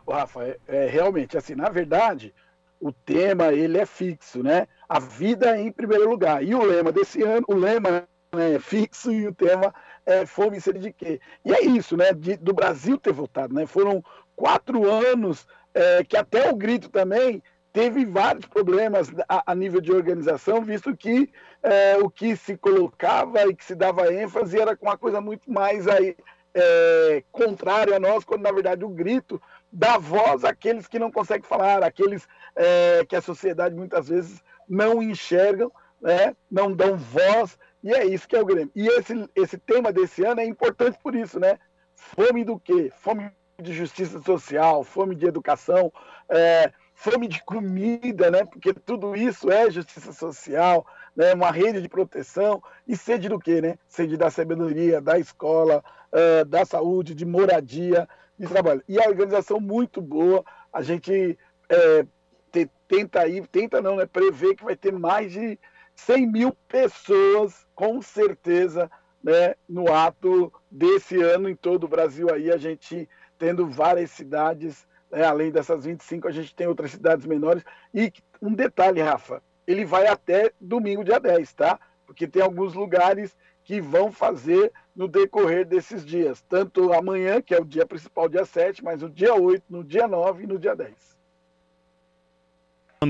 [0.05, 2.34] Rafa, é, é, realmente assim, na verdade,
[2.80, 4.67] o tema ele é fixo, né?
[4.88, 6.43] A vida em primeiro lugar.
[6.43, 9.73] E o lema desse ano, o lema né, é fixo e o tema
[10.05, 11.19] é fome e sede de quê?
[11.43, 12.13] E é isso, né?
[12.13, 13.65] De, do Brasil ter votado, né?
[13.65, 14.03] Foram
[14.36, 17.41] quatro anos é, que até o grito também
[17.73, 21.30] teve vários problemas a, a nível de organização, visto que
[21.61, 25.51] é, o que se colocava e que se dava ênfase era com uma coisa muito
[25.51, 26.15] mais aí,
[26.55, 29.39] é, contrária a nós, quando na verdade o grito
[29.72, 35.01] dá voz àqueles que não conseguem falar, àqueles é, que a sociedade muitas vezes não
[35.01, 38.72] enxergam, né, não dão voz, e é isso que é o Grêmio.
[38.76, 41.57] E esse, esse tema desse ano é importante por isso, né?
[41.95, 42.91] Fome do quê?
[42.97, 45.91] Fome de justiça social, fome de educação,
[46.30, 48.45] é, fome de comida, né?
[48.45, 51.34] Porque tudo isso é justiça social, né?
[51.34, 53.76] Uma rede de proteção e sede do quê, né?
[53.88, 58.07] Sede da sabedoria, da escola, é, da saúde, de moradia,
[58.38, 58.83] de trabalho.
[58.88, 61.38] E a organização muito boa, a gente
[61.69, 62.05] é,
[62.51, 64.05] te, tenta aí, tenta não, né?
[64.05, 65.59] Prever que vai ter mais de
[65.95, 68.89] 100 mil pessoas, com certeza,
[69.23, 69.55] né?
[69.67, 75.23] No ato desse ano em todo o Brasil aí a gente tendo várias cidades, né?
[75.23, 77.63] além dessas 25, a gente tem outras cidades menores.
[77.93, 78.11] E
[78.41, 81.79] um detalhe, Rafa, ele vai até domingo, dia 10, tá?
[82.05, 83.35] Porque tem alguns lugares
[83.68, 88.45] que vão fazer no decorrer desses dias, tanto amanhã, que é o dia principal, dia
[88.45, 90.89] 7, mas no dia 8, no dia 9 e no dia 10.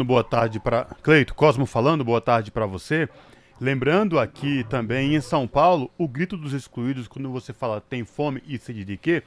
[0.03, 3.07] Boa tarde para Cleito Cosmo falando, boa tarde para você.
[3.61, 8.41] Lembrando aqui também em São Paulo, o grito dos excluídos, quando você fala tem fome
[8.47, 9.21] e sede de quê?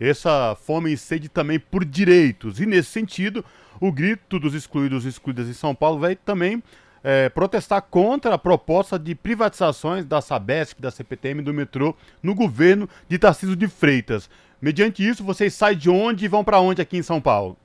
[0.00, 2.58] essa fome e sede também por direitos.
[2.58, 3.44] E nesse sentido,
[3.78, 6.62] o grito dos excluídos e excluídas em São Paulo vai também
[7.02, 12.88] é, protestar contra a proposta de privatizações da Sabesp, da CPTM, do metrô no governo
[13.08, 14.28] de Tarcísio de Freitas.
[14.60, 17.56] Mediante isso, vocês saem de onde e vão para onde aqui em São Paulo?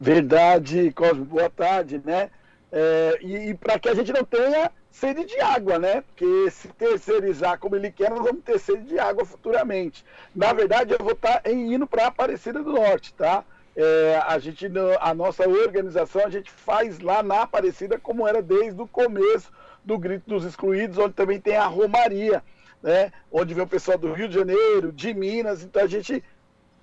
[0.00, 2.30] Verdade, Cosmo, boa tarde, né?
[2.72, 6.02] É, e, e para que a gente não tenha sede de água, né?
[6.02, 10.04] Porque se terceirizar como ele quer, nós vamos ter sede de água futuramente.
[10.34, 13.44] Na verdade, eu vou estar tá indo para Aparecida do Norte, tá?
[13.76, 14.70] É, a gente,
[15.00, 19.50] a nossa organização, a gente faz lá na Aparecida como era desde o começo
[19.84, 22.42] do Grito dos Excluídos, onde também tem a Romaria,
[22.82, 23.10] né?
[23.30, 26.22] Onde vem o pessoal do Rio de Janeiro, de Minas, então a gente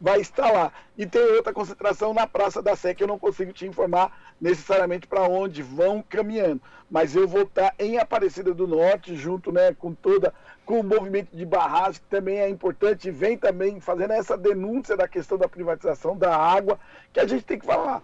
[0.02, 0.74] vai estar lá.
[0.97, 5.06] E tem outra concentração na Praça da Sé, que eu não consigo te informar necessariamente
[5.06, 6.60] para onde vão caminhando.
[6.89, 10.34] Mas eu vou estar em Aparecida do Norte, junto né, com toda,
[10.66, 14.97] com o movimento de barragem, que também é importante, e vem também fazendo essa denúncia
[14.97, 16.80] da questão da privatização da água,
[17.14, 18.02] que a gente tem que falar.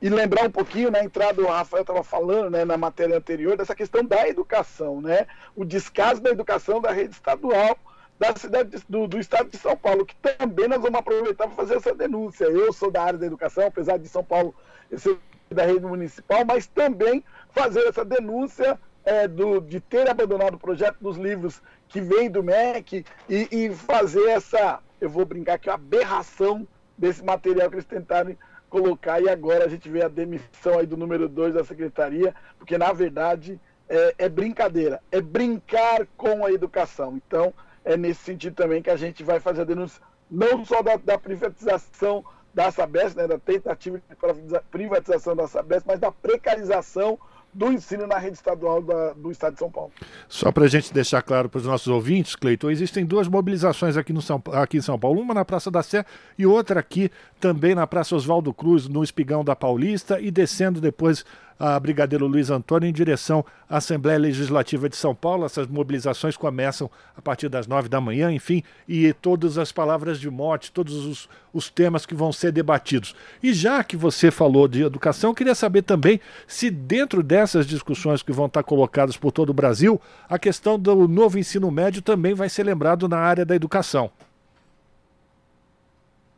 [0.00, 3.74] E lembrar um pouquinho, na entrada, o Rafael estava falando né, na matéria anterior, dessa
[3.74, 5.26] questão da educação, né?
[5.56, 7.76] O descaso da educação da rede estadual
[8.18, 11.56] da cidade de, do, do, estado de São Paulo, que também nós vamos aproveitar para
[11.56, 12.44] fazer essa denúncia.
[12.44, 14.54] Eu sou da área da educação, apesar de São Paulo
[14.96, 15.18] ser
[15.50, 20.98] da rede municipal, mas também fazer essa denúncia é, do, de ter abandonado o projeto
[21.00, 26.68] dos livros que vem do MEC e, e fazer essa, eu vou brincar aqui, aberração
[26.96, 28.36] desse material que eles tentaram
[28.68, 32.76] colocar e agora a gente vê a demissão aí do número 2 da secretaria, porque
[32.76, 33.58] na verdade
[33.88, 37.16] é, é brincadeira, é brincar com a educação.
[37.16, 37.54] Então,
[37.88, 41.18] é nesse sentido também que a gente vai fazer a denúncia, não só da, da
[41.18, 42.22] privatização
[42.52, 47.18] da Sabesp, né, da tentativa de privatização da Sabesp, mas da precarização
[47.52, 49.90] do ensino na rede estadual da, do Estado de São Paulo.
[50.28, 54.12] Só para a gente deixar claro para os nossos ouvintes, Cleiton, existem duas mobilizações aqui,
[54.12, 56.04] no São, aqui em São Paulo, uma na Praça da Sé
[56.36, 57.10] e outra aqui
[57.40, 61.24] também na Praça Oswaldo Cruz, no Espigão da Paulista e descendo depois
[61.58, 65.44] a Brigadeiro Luiz Antônio em direção à Assembleia Legislativa de São Paulo.
[65.44, 70.30] Essas mobilizações começam a partir das nove da manhã, enfim, e todas as palavras de
[70.30, 73.14] morte, todos os, os temas que vão ser debatidos.
[73.42, 78.22] E já que você falou de educação, eu queria saber também se dentro dessas discussões
[78.22, 82.34] que vão estar colocadas por todo o Brasil, a questão do novo ensino médio também
[82.34, 84.10] vai ser lembrado na área da educação.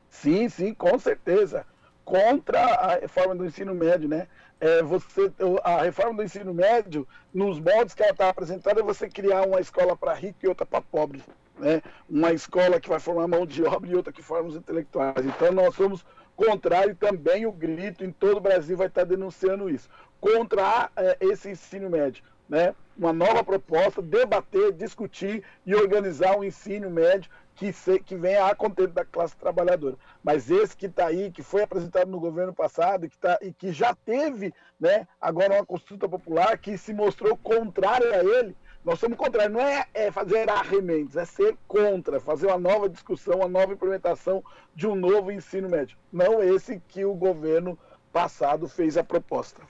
[0.08, 1.64] Sim, sim, com certeza.
[2.04, 4.26] Contra a reforma do ensino médio, né?
[4.60, 5.32] É, você,
[5.64, 9.60] a reforma do ensino médio, nos moldes que ela está apresentada, é você criar uma
[9.60, 11.24] escola para rico e outra para pobre.
[11.58, 11.82] Né?
[12.08, 15.24] Uma escola que vai formar mão de obra e outra que forma os intelectuais.
[15.24, 16.04] Então nós somos
[16.36, 19.88] contrário também o grito em todo o Brasil vai estar tá denunciando isso.
[20.20, 22.22] Contra é, esse ensino médio.
[22.48, 22.74] Né?
[22.98, 28.54] Uma nova proposta, debater, discutir e organizar um ensino médio que, se, que venha a
[28.54, 29.96] contento da classe trabalhadora.
[30.22, 33.72] Mas esse que está aí, que foi apresentado no governo passado que, tá, e que
[33.72, 39.18] já teve né, agora uma consulta popular que se mostrou contrária a ele, Nós somos
[39.18, 43.74] contrários, não é, é fazer arremendos, é ser contra, fazer uma nova discussão, uma nova
[43.74, 44.42] implementação
[44.74, 45.98] de um novo ensino médio.
[46.10, 47.78] Não esse que o governo
[48.10, 49.60] passado fez a proposta.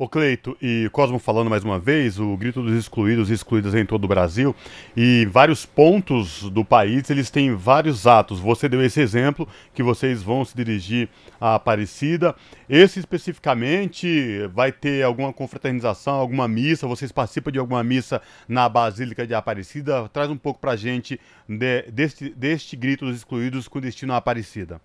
[0.00, 3.84] O Cleito e Cosmo falando mais uma vez, o grito dos excluídos e excluídas em
[3.84, 4.54] todo o Brasil,
[4.96, 8.38] e vários pontos do país, eles têm vários atos.
[8.38, 11.08] Você deu esse exemplo, que vocês vão se dirigir
[11.40, 12.36] à Aparecida.
[12.68, 19.26] Esse especificamente vai ter alguma confraternização, alguma missa, vocês participam de alguma missa na Basílica
[19.26, 20.08] de Aparecida?
[20.10, 24.80] Traz um pouco pra gente de, deste, deste grito dos excluídos com destino à Aparecida.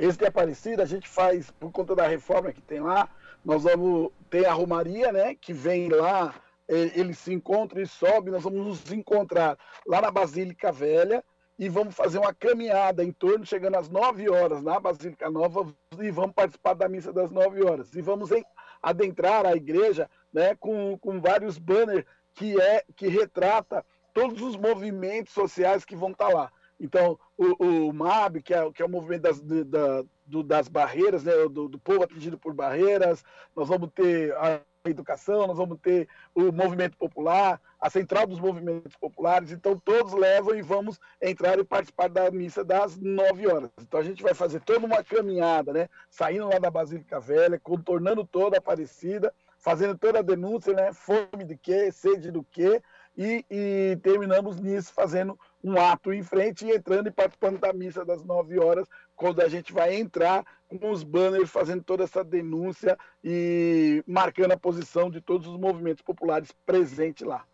[0.00, 3.06] Esse de Aparecida a gente faz por conta da reforma que tem lá,
[3.44, 5.34] nós vamos ter a Romaria, né?
[5.34, 6.34] Que vem lá,
[6.68, 11.24] ele se encontra e sobe, nós vamos nos encontrar lá na Basílica Velha
[11.58, 16.10] e vamos fazer uma caminhada em torno, chegando às 9 horas na Basílica Nova, e
[16.10, 17.94] vamos participar da missa das 9 horas.
[17.94, 18.42] E vamos em,
[18.82, 23.84] adentrar a igreja né, com, com vários banners que, é, que retrata
[24.14, 26.50] todos os movimentos sociais que vão estar lá.
[26.80, 31.24] Então, o, o MAB, que é, que é o movimento das, da, do, das barreiras,
[31.24, 33.24] né, do, do, povo atingido por barreiras,
[33.54, 38.96] nós vamos ter a educação, nós vamos ter o movimento popular, a central dos movimentos
[38.96, 43.70] populares, então todos levam e vamos entrar e participar da missa das nove horas.
[43.80, 48.24] Então a gente vai fazer toda uma caminhada, né, saindo lá da Basílica Velha, contornando
[48.24, 52.80] toda a Aparecida, fazendo toda a denúncia, né, fome de quê, sede do quê,
[53.16, 58.04] e, e terminamos nisso fazendo um ato em frente e entrando e participando da missa
[58.04, 62.96] das nove horas, quando a gente vai entrar com os banners fazendo toda essa denúncia
[63.22, 67.44] e marcando a posição de todos os movimentos populares presentes lá.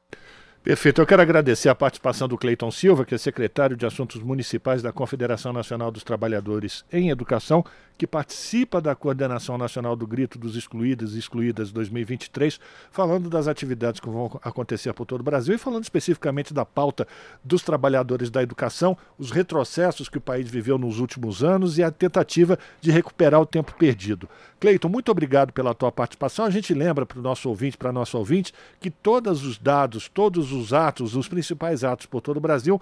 [0.67, 1.01] Perfeito.
[1.01, 4.93] Eu quero agradecer a participação do Cleiton Silva, que é secretário de Assuntos Municipais da
[4.93, 7.65] Confederação Nacional dos Trabalhadores em Educação,
[7.97, 12.61] que participa da Coordenação Nacional do Grito dos Excluídos e Excluídas 2023,
[12.91, 17.07] falando das atividades que vão acontecer por todo o Brasil e falando especificamente da pauta
[17.45, 21.93] dos trabalhadores da educação, os retrocessos que o país viveu nos últimos anos e a
[21.93, 24.29] tentativa de recuperar o tempo perdido.
[24.59, 26.45] Cleiton, muito obrigado pela tua participação.
[26.45, 30.53] A gente lembra para o nosso ouvinte, para nosso ouvinte, que todos os dados, todos
[30.53, 32.81] os atos, os principais atos por todo o Brasil,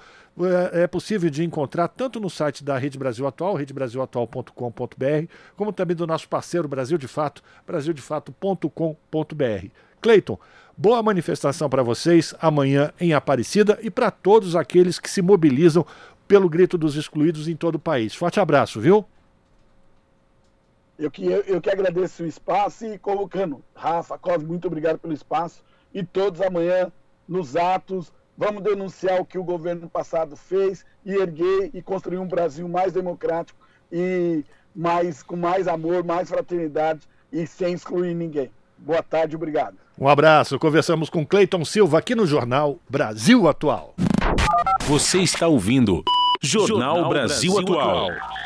[0.73, 5.97] é, é possível de encontrar tanto no site da Rede Brasil Atual, redebrasilatual.com.br, como também
[5.97, 9.67] do nosso parceiro Brasil de Fato, brasildefato.com.br.
[10.01, 10.39] Cleiton,
[10.77, 15.87] boa manifestação para vocês amanhã em Aparecida e para todos aqueles que se mobilizam
[16.29, 18.15] pelo grito dos excluídos em todo o país.
[18.15, 19.05] Forte abraço, viu?
[20.99, 25.13] Eu que, eu, eu que agradeço o espaço e colocando, Rafa, Cosme, muito obrigado pelo
[25.13, 25.63] espaço.
[25.93, 26.91] E todos amanhã,
[27.29, 32.27] nos atos, vamos denunciar o que o governo passado fez e erguer e construir um
[32.27, 33.59] Brasil mais democrático
[33.91, 34.45] e
[34.75, 37.01] mais, com mais amor, mais fraternidade
[37.33, 38.51] e sem excluir ninguém.
[38.79, 39.77] Boa tarde, obrigado.
[39.99, 40.59] Um abraço.
[40.59, 43.95] Conversamos com Cleiton Silva aqui no Jornal Brasil Atual.
[44.87, 46.03] Você está ouvindo
[46.43, 48.11] Jornal, Jornal Brasil, Brasil, Atual.
[48.11, 48.45] Atual.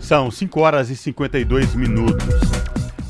[0.00, 2.39] São 5 horas e 52 minutos.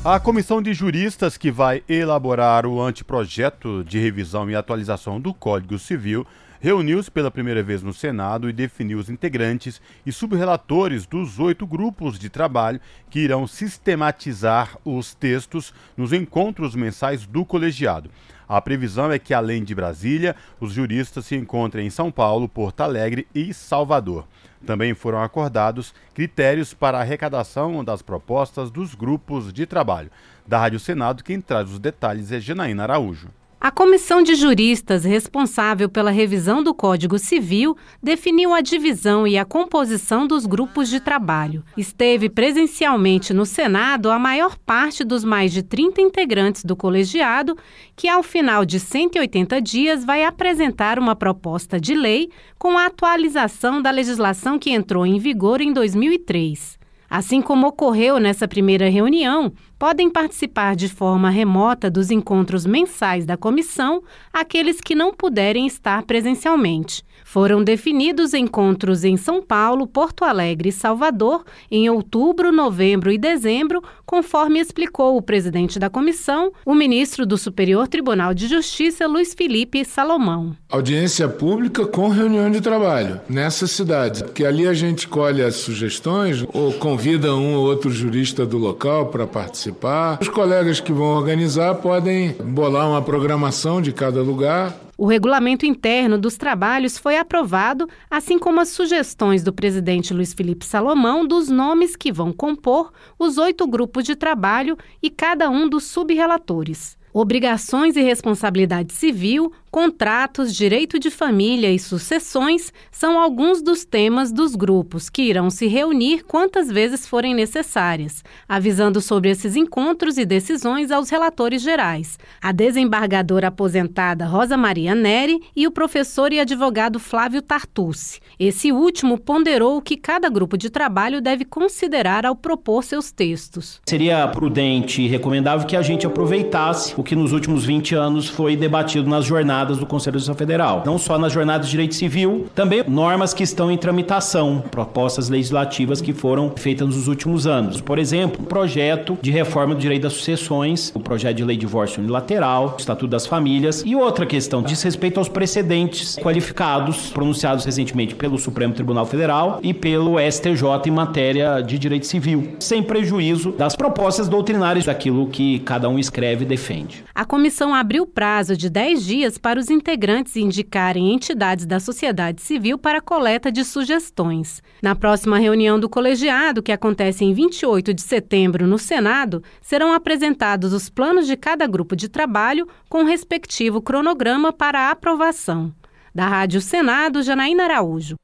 [0.03, 5.77] A comissão de juristas que vai elaborar o anteprojeto de revisão e atualização do Código
[5.77, 6.25] Civil
[6.59, 12.17] reuniu-se pela primeira vez no Senado e definiu os integrantes e subrelatores dos oito grupos
[12.17, 12.81] de trabalho
[13.11, 18.09] que irão sistematizar os textos nos encontros mensais do colegiado.
[18.49, 22.81] A previsão é que, além de Brasília, os juristas se encontrem em São Paulo, Porto
[22.81, 24.25] Alegre e Salvador.
[24.65, 30.11] Também foram acordados critérios para a arrecadação das propostas dos grupos de trabalho.
[30.47, 33.29] Da Rádio Senado, quem traz os detalhes é Janaína Araújo.
[33.63, 39.45] A comissão de juristas responsável pela revisão do Código Civil definiu a divisão e a
[39.45, 41.63] composição dos grupos de trabalho.
[41.77, 47.55] Esteve presencialmente no Senado a maior parte dos mais de 30 integrantes do colegiado,
[47.95, 53.79] que ao final de 180 dias vai apresentar uma proposta de lei com a atualização
[53.79, 56.79] da legislação que entrou em vigor em 2003.
[57.07, 59.51] Assim como ocorreu nessa primeira reunião,
[59.81, 66.03] podem participar de forma remota dos encontros mensais da comissão aqueles que não puderem estar
[66.03, 67.03] presencialmente.
[67.25, 73.81] Foram definidos encontros em São Paulo, Porto Alegre e Salvador em outubro, novembro e dezembro,
[74.05, 79.83] conforme explicou o presidente da comissão, o ministro do Superior Tribunal de Justiça, Luiz Felipe
[79.83, 80.55] Salomão.
[80.69, 86.45] Audiência pública com reunião de trabalho nessas cidades, que ali a gente colhe as sugestões
[86.53, 89.70] ou convida um ou outro jurista do local para participar.
[90.19, 96.17] Os colegas que vão organizar podem bolar uma programação de cada lugar O regulamento interno
[96.17, 101.95] dos trabalhos foi aprovado, assim como as sugestões do presidente Luiz Felipe Salomão dos nomes
[101.95, 106.97] que vão compor os oito grupos de trabalho e cada um dos subrelatores.
[107.13, 114.53] Obrigações e responsabilidade civil, contratos, direito de família e sucessões são alguns dos temas dos
[114.53, 120.91] grupos que irão se reunir quantas vezes forem necessárias, avisando sobre esses encontros e decisões
[120.91, 127.41] aos relatores gerais, a desembargadora aposentada Rosa Maria Neri e o professor e advogado Flávio
[127.41, 128.19] Tartucci.
[128.37, 133.79] Esse último ponderou o que cada grupo de trabalho deve considerar ao propor seus textos.
[133.87, 138.57] Seria prudente e recomendável que a gente aproveitasse o que nos últimos 20 anos foi
[138.57, 140.83] debatido nas jornadas do Conselho de Federal.
[140.85, 146.01] Não só nas jornadas de direito civil, também normas que estão em tramitação, propostas legislativas
[146.01, 147.81] que foram feitas nos últimos anos.
[147.81, 151.61] Por exemplo, o projeto de reforma do direito das sucessões, o projeto de lei de
[151.61, 157.65] divórcio unilateral, o Estatuto das Famílias e outra questão diz respeito aos precedentes qualificados pronunciados
[157.65, 163.51] recentemente pelo Supremo Tribunal Federal e pelo STJ em matéria de direito civil, sem prejuízo
[163.51, 167.03] das propostas doutrinárias daquilo que cada um escreve e defende.
[167.13, 172.77] A comissão abriu prazo de 10 dias para os integrantes indicarem entidades da sociedade civil
[172.77, 174.61] para coleta de sugestões.
[174.81, 180.73] Na próxima reunião do colegiado, que acontece em 28 de setembro no Senado, serão apresentados
[180.73, 185.73] os planos de cada grupo de trabalho com o respectivo cronograma para aprovação.
[186.13, 188.15] Da Rádio Senado, Janaína Araújo.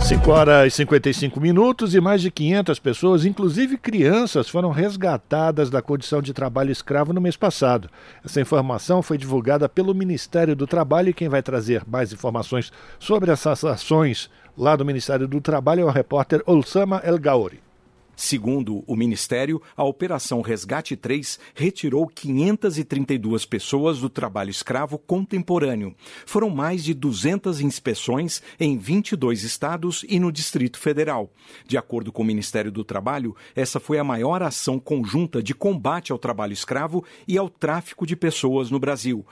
[0.00, 5.82] 5 horas e 55 minutos e mais de 500 pessoas, inclusive crianças, foram resgatadas da
[5.82, 7.90] condição de trabalho escravo no mês passado.
[8.24, 13.30] Essa informação foi divulgada pelo Ministério do Trabalho e quem vai trazer mais informações sobre
[13.30, 17.65] essas ações lá do Ministério do Trabalho é o repórter Olsama El Gaori.
[18.16, 25.94] Segundo o Ministério, a Operação Resgate 3 retirou 532 pessoas do trabalho escravo contemporâneo.
[26.24, 31.30] Foram mais de 200 inspeções em 22 estados e no Distrito Federal.
[31.66, 36.10] De acordo com o Ministério do Trabalho, essa foi a maior ação conjunta de combate
[36.10, 39.26] ao trabalho escravo e ao tráfico de pessoas no Brasil.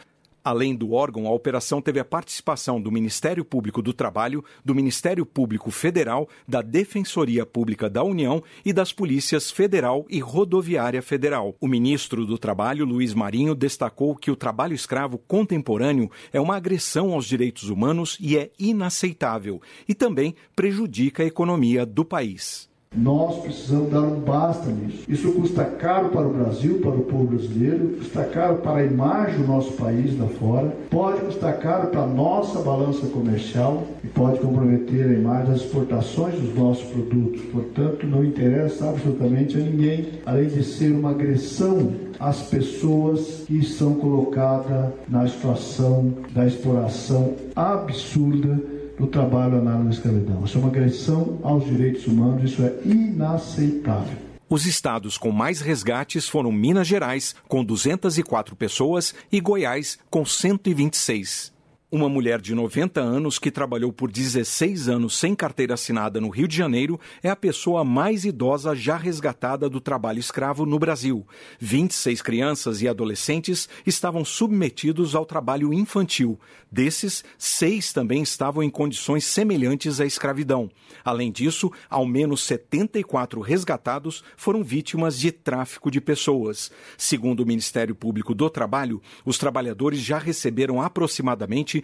[0.45, 5.25] Além do órgão, a operação teve a participação do Ministério Público do Trabalho, do Ministério
[5.25, 11.57] Público Federal, da Defensoria Pública da União e das Polícias Federal e Rodoviária Federal.
[11.59, 17.15] O ministro do Trabalho, Luiz Marinho, destacou que o trabalho escravo contemporâneo é uma agressão
[17.15, 22.69] aos direitos humanos e é inaceitável, e também prejudica a economia do país.
[22.97, 25.05] Nós precisamos dar um basta nisso.
[25.09, 29.41] Isso custa caro para o Brasil, para o povo brasileiro, custa caro para a imagem
[29.41, 34.39] do nosso país lá fora, pode custar caro para a nossa balança comercial e pode
[34.39, 37.43] comprometer a imagem das exportações dos nossos produtos.
[37.53, 43.95] Portanto, não interessa absolutamente a ninguém, além de ser uma agressão às pessoas que são
[43.95, 50.45] colocadas na situação da exploração absurda do trabalho análogo à escravidão.
[50.45, 54.17] Isso é uma agressão aos direitos humanos, isso é inaceitável.
[54.49, 61.54] Os estados com mais resgates foram Minas Gerais, com 204 pessoas, e Goiás, com 126.
[61.95, 66.49] Uma mulher de 90 anos que trabalhou por 16 anos sem carteira assinada no Rio
[66.49, 71.25] de Janeiro é a pessoa mais idosa já resgatada do trabalho escravo no Brasil.
[71.61, 76.37] 26 crianças e adolescentes estavam submetidos ao trabalho infantil.
[76.69, 80.69] Desses, seis também estavam em condições semelhantes à escravidão.
[81.05, 86.73] Além disso, ao menos 74 resgatados foram vítimas de tráfico de pessoas.
[86.99, 91.84] Segundo o Ministério Público do Trabalho, os trabalhadores já receberam aproximadamente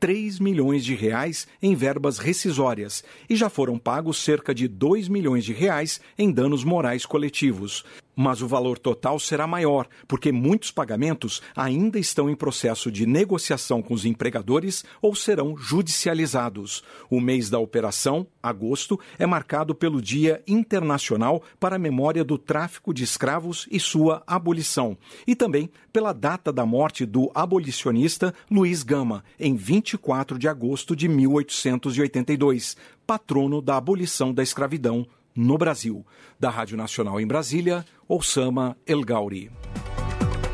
[0.00, 5.44] 3 milhões de reais em verbas rescisórias e já foram pagos cerca de 2 milhões
[5.44, 7.84] de reais em danos morais coletivos
[8.20, 13.80] mas o valor total será maior, porque muitos pagamentos ainda estão em processo de negociação
[13.80, 16.84] com os empregadores ou serão judicializados.
[17.08, 22.92] O mês da operação, agosto, é marcado pelo Dia Internacional para a Memória do Tráfico
[22.92, 29.24] de Escravos e sua abolição, e também pela data da morte do abolicionista Luiz Gama,
[29.38, 29.56] em
[29.90, 36.06] 24 de agosto de 1882, patrono da abolição da escravidão no Brasil.
[36.38, 39.50] Da Rádio Nacional em Brasília, Osama El Gauri.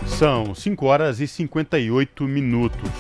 [0.06, 2.90] São 5 horas e 58 minutos.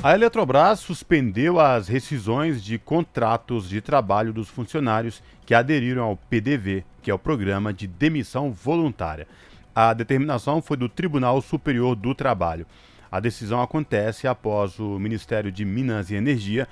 [0.00, 6.84] A Eletrobras suspendeu as rescisões de contratos de trabalho dos funcionários que aderiram ao PDV,
[7.02, 9.26] que é o Programa de Demissão Voluntária.
[9.74, 12.64] A determinação foi do Tribunal Superior do Trabalho.
[13.10, 16.68] A decisão acontece após o Ministério de Minas e Energia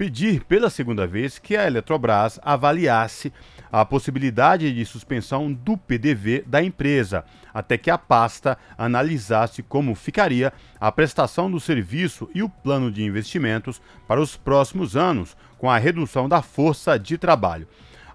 [0.00, 3.30] pedir pela segunda vez que a Eletrobras avaliasse
[3.70, 7.22] a possibilidade de suspensão do PDV da empresa,
[7.52, 13.04] até que a pasta analisasse como ficaria a prestação do serviço e o plano de
[13.04, 13.78] investimentos
[14.08, 17.68] para os próximos anos, com a redução da força de trabalho.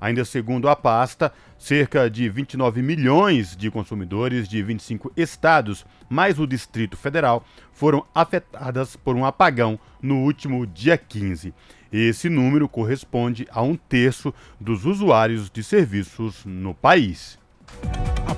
[0.06, 6.46] Ainda segundo a pasta, cerca de 29 milhões de consumidores de 25 estados, mais o
[6.46, 7.44] Distrito Federal,
[7.74, 11.52] foram afetadas por um apagão no último dia 15.
[11.92, 14.32] Esse número corresponde a um terço
[14.62, 17.40] dos usuários de serviços no país.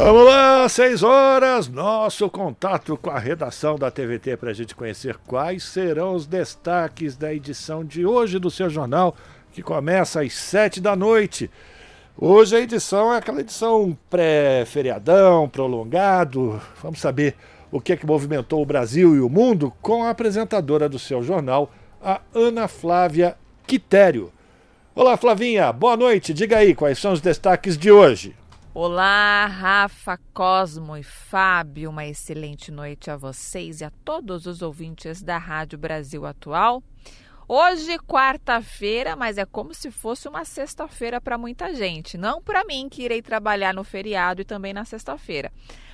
[0.00, 5.16] Vamos lá, seis horas, nosso contato com a redação da TVT para a gente conhecer
[5.26, 9.16] quais serão os destaques da edição de hoje do seu jornal,
[9.50, 11.50] que começa às sete da noite.
[12.16, 16.62] Hoje a edição é aquela edição pré-feriadão, prolongado.
[16.80, 17.34] Vamos saber
[17.68, 21.24] o que é que movimentou o Brasil e o mundo com a apresentadora do seu
[21.24, 23.36] jornal, a Ana Flávia
[23.66, 24.32] Quitério.
[24.94, 26.32] Olá, Flavinha, boa noite.
[26.32, 28.36] Diga aí quais são os destaques de hoje.
[28.80, 31.90] Olá, Rafa, Cosmo e Fábio.
[31.90, 36.80] Uma excelente noite a vocês e a todos os ouvintes da Rádio Brasil Atual.
[37.48, 42.16] Hoje, quarta-feira, mas é como se fosse uma sexta-feira para muita gente.
[42.16, 45.50] Não para mim, que irei trabalhar no feriado e também na sexta-feira.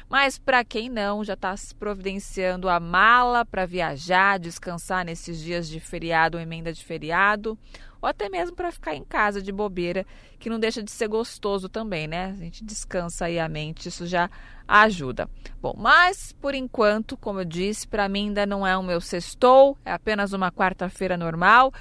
[0.08, 5.80] Mas para quem não, já está providenciando a mala para viajar, descansar nesses dias de
[5.80, 7.58] feriado ou emenda de feriado
[8.04, 10.04] ou até mesmo para ficar em casa de bobeira,
[10.38, 12.26] que não deixa de ser gostoso também, né?
[12.26, 14.30] A gente descansa aí a mente, isso já
[14.68, 15.26] ajuda.
[15.58, 19.78] Bom, mas por enquanto, como eu disse, para mim ainda não é o meu sextou,
[19.86, 21.72] é apenas uma quarta-feira normal.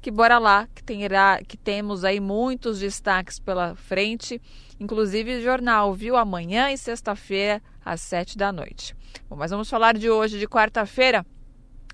[0.00, 4.40] Que bora lá, que, terá, que temos aí muitos destaques pela frente,
[4.78, 6.16] inclusive jornal, viu?
[6.16, 8.96] Amanhã e sexta-feira, às sete da noite.
[9.28, 11.26] Bom, mas vamos falar de hoje, de quarta-feira,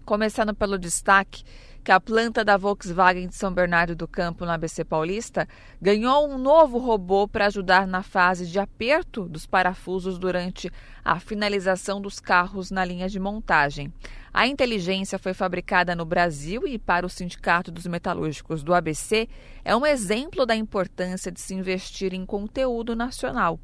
[0.05, 1.43] começando pelo destaque
[1.87, 5.47] que a planta da Volkswagen de São Bernardo do Campo, no ABC Paulista,
[5.81, 10.69] ganhou um novo robô para ajudar na fase de aperto dos parafusos durante
[11.05, 13.93] a finalização dos carros na linha de montagem.
[14.35, 19.29] A inteligência foi fabricada no Brasil e, para o Sindicato dos Metalúrgicos do ABC,
[19.65, 23.61] é um exemplo da importância de se investir em conteúdo nacional.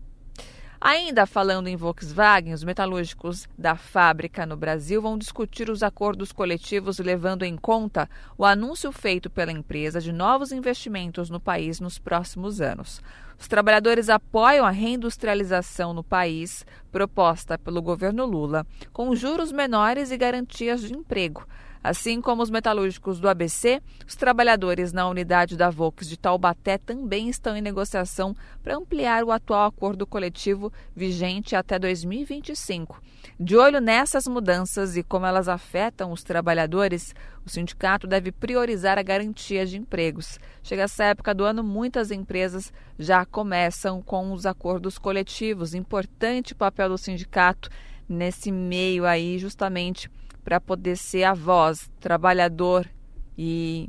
[0.84, 6.98] Ainda falando em Volkswagen, os metalúrgicos da fábrica no Brasil vão discutir os acordos coletivos
[6.98, 12.60] levando em conta o anúncio feito pela empresa de novos investimentos no país nos próximos
[12.60, 13.00] anos.
[13.38, 20.16] Os trabalhadores apoiam a reindustrialização no país proposta pelo governo Lula, com juros menores e
[20.16, 21.46] garantias de emprego.
[21.82, 27.28] Assim como os metalúrgicos do ABC, os trabalhadores na unidade da Volks de Taubaté também
[27.28, 33.02] estão em negociação para ampliar o atual acordo coletivo vigente até 2025.
[33.38, 37.14] De olho nessas mudanças e como elas afetam os trabalhadores,
[37.44, 40.38] o sindicato deve priorizar a garantia de empregos.
[40.62, 45.74] Chega essa época do ano, muitas empresas já começam com os acordos coletivos.
[45.74, 47.68] Importante papel do sindicato
[48.08, 50.08] nesse meio aí, justamente
[50.44, 52.88] para poder ser a voz trabalhador
[53.36, 53.88] e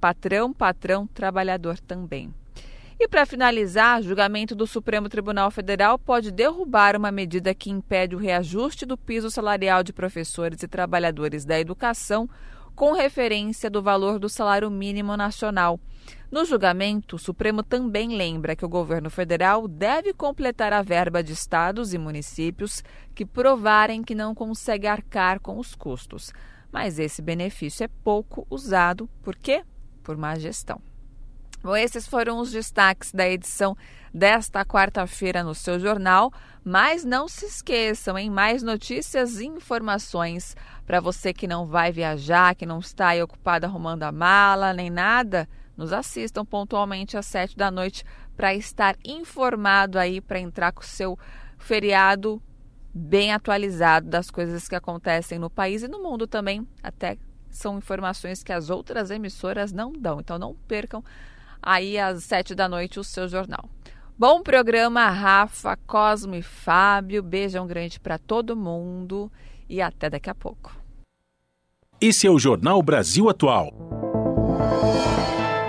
[0.00, 2.32] patrão, patrão, trabalhador também.
[2.98, 8.18] E para finalizar, julgamento do Supremo Tribunal Federal pode derrubar uma medida que impede o
[8.18, 12.28] reajuste do piso salarial de professores e trabalhadores da educação
[12.74, 15.78] com referência do valor do salário mínimo nacional.
[16.30, 21.32] No julgamento, o Supremo também lembra que o governo federal deve completar a verba de
[21.32, 22.82] estados e municípios
[23.14, 26.32] que provarem que não consegue arcar com os custos.
[26.72, 29.62] Mas esse benefício é pouco usado, por quê?
[30.02, 30.80] Por má gestão.
[31.62, 33.76] Bom, esses foram os destaques da edição
[34.12, 36.32] desta quarta-feira no seu jornal,
[36.64, 40.56] mas não se esqueçam, em mais notícias e informações
[40.86, 44.90] para você que não vai viajar, que não está aí ocupado arrumando a mala, nem
[44.90, 48.04] nada, nos assistam pontualmente às sete da noite
[48.36, 51.18] para estar informado aí, para entrar com o seu
[51.58, 52.42] feriado
[52.94, 57.16] bem atualizado das coisas que acontecem no país e no mundo também, até
[57.48, 60.20] são informações que as outras emissoras não dão.
[60.20, 61.02] Então não percam
[61.62, 63.68] aí às sete da noite o seu jornal.
[64.18, 67.22] Bom programa, Rafa, Cosmo e Fábio.
[67.22, 69.30] Beijão grande para todo mundo
[69.72, 70.76] e até daqui a pouco.
[71.98, 73.72] Esse é o Jornal Brasil Atual.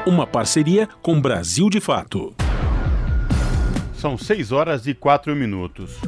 [0.05, 2.35] Uma parceria com Brasil de Fato.
[3.93, 6.01] São 6 horas e 4 minutos.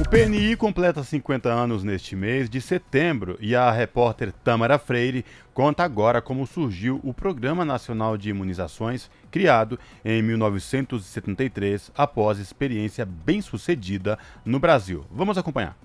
[0.00, 5.24] O PNI completa 50 anos neste mês de setembro e a repórter Tamara Freire
[5.54, 14.18] conta agora como surgiu o Programa Nacional de Imunizações, criado em 1973 após experiência bem-sucedida
[14.44, 15.04] no Brasil.
[15.12, 15.76] Vamos acompanhar.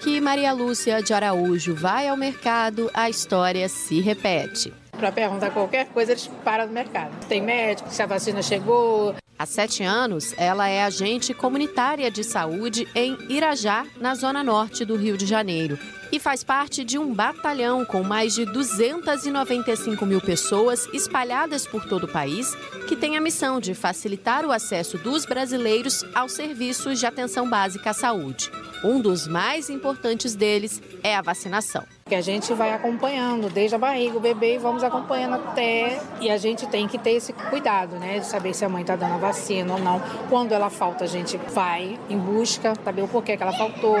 [0.00, 5.86] Que Maria Lúcia de Araújo vai ao mercado, a história se repete para perguntar qualquer
[5.86, 7.10] coisa, eles param no mercado.
[7.26, 9.14] Tem médico, se a vacina chegou.
[9.38, 14.96] Há sete anos, ela é agente comunitária de saúde em Irajá, na zona norte do
[14.96, 15.78] Rio de Janeiro.
[16.12, 22.04] E faz parte de um batalhão com mais de 295 mil pessoas espalhadas por todo
[22.04, 22.52] o país,
[22.88, 27.90] que tem a missão de facilitar o acesso dos brasileiros aos serviços de atenção básica
[27.90, 28.50] à saúde.
[28.82, 33.78] Um dos mais importantes deles é a vacinação que a gente vai acompanhando desde a
[33.78, 36.00] barriga, o bebê, e vamos acompanhando até.
[36.20, 38.18] E a gente tem que ter esse cuidado, né?
[38.18, 40.02] De saber se a mãe está dando a vacina ou não.
[40.28, 43.96] Quando ela falta, a gente vai em busca, saber o porquê que ela faltou,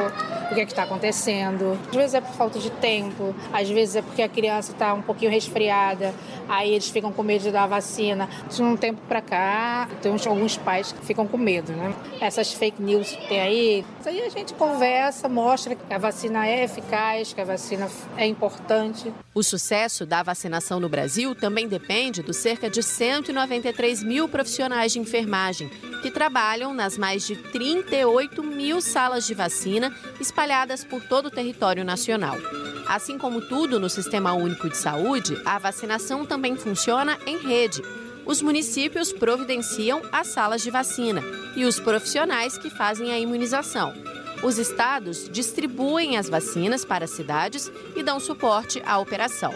[0.50, 1.78] o que é está acontecendo.
[2.00, 5.30] Vezes é por falta de tempo, às vezes é porque a criança está um pouquinho
[5.30, 6.14] resfriada,
[6.48, 8.26] aí eles ficam com medo de dar a vacina.
[8.48, 11.94] De um tempo para cá, tem alguns pais que ficam com medo, né?
[12.18, 16.64] Essas fake news que tem aí, aí a gente conversa, mostra que a vacina é
[16.64, 17.86] eficaz, que a vacina
[18.16, 19.12] é importante.
[19.34, 24.98] O sucesso da vacinação no Brasil também depende dos cerca de 193 mil profissionais de
[24.98, 25.70] enfermagem
[26.00, 31.84] que trabalham nas mais de 38 mil salas de vacina espalhadas por todo o território
[31.84, 31.89] nacional.
[32.86, 37.82] Assim como tudo no Sistema Único de Saúde, a vacinação também funciona em rede.
[38.26, 41.22] Os municípios providenciam as salas de vacina
[41.56, 43.94] e os profissionais que fazem a imunização.
[44.42, 49.54] Os estados distribuem as vacinas para as cidades e dão suporte à operação.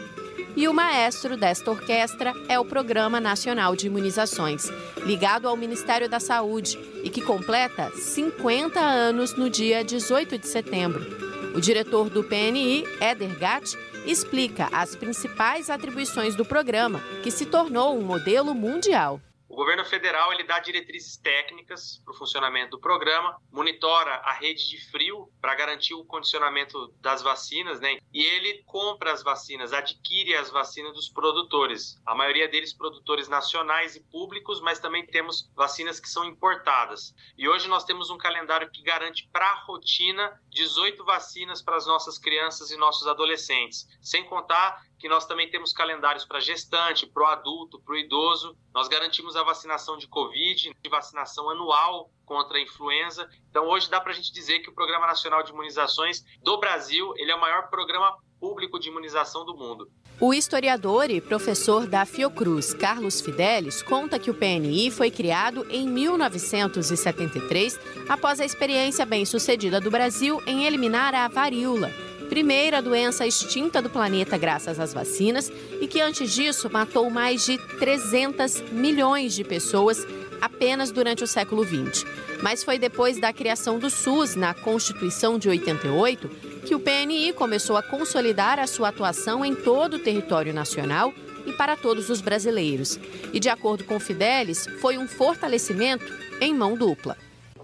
[0.57, 4.71] E o maestro desta orquestra é o Programa Nacional de Imunizações,
[5.05, 11.34] ligado ao Ministério da Saúde e que completa 50 anos no dia 18 de setembro.
[11.55, 17.97] O diretor do PNI, Éder Gatt, explica as principais atribuições do programa, que se tornou
[17.97, 19.21] um modelo mundial.
[19.55, 24.69] O governo federal ele dá diretrizes técnicas para o funcionamento do programa, monitora a rede
[24.69, 27.99] de frio para garantir o condicionamento das vacinas, né?
[28.13, 32.03] E ele compra as vacinas, adquire as vacinas dos produtores.
[32.05, 37.15] A maioria deles produtores nacionais e públicos, mas também temos vacinas que são importadas.
[37.39, 41.85] E hoje nós temos um calendário que garante para a rotina 18 vacinas para as
[41.85, 47.25] nossas crianças e nossos adolescentes, sem contar que nós também temos calendários para gestante, para
[47.25, 48.57] o adulto, para o idoso.
[48.73, 53.29] Nós garantimos a vacinação de Covid, de vacinação anual contra a influenza.
[53.51, 57.13] Então, hoje dá para a gente dizer que o Programa Nacional de Imunizações do Brasil
[57.17, 59.91] ele é o maior programa público de imunização do mundo.
[60.21, 65.89] O historiador e professor da Fiocruz, Carlos Fidelis, conta que o PNI foi criado em
[65.89, 71.91] 1973 após a experiência bem-sucedida do Brasil em eliminar a varíola
[72.25, 77.59] primeira doença extinta do planeta graças às vacinas e que antes disso matou mais de
[77.79, 80.07] 300 milhões de pessoas
[80.41, 82.05] apenas durante o século XX.
[82.43, 87.77] Mas foi depois da criação do SUS na Constituição de 88 que o PNI começou
[87.77, 91.13] a consolidar a sua atuação em todo o território nacional
[91.47, 92.99] e para todos os brasileiros.
[93.33, 96.11] E de acordo com Fidelis, foi um fortalecimento
[96.41, 97.17] em mão dupla.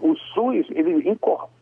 [0.03, 1.60] O SUS ele incorpora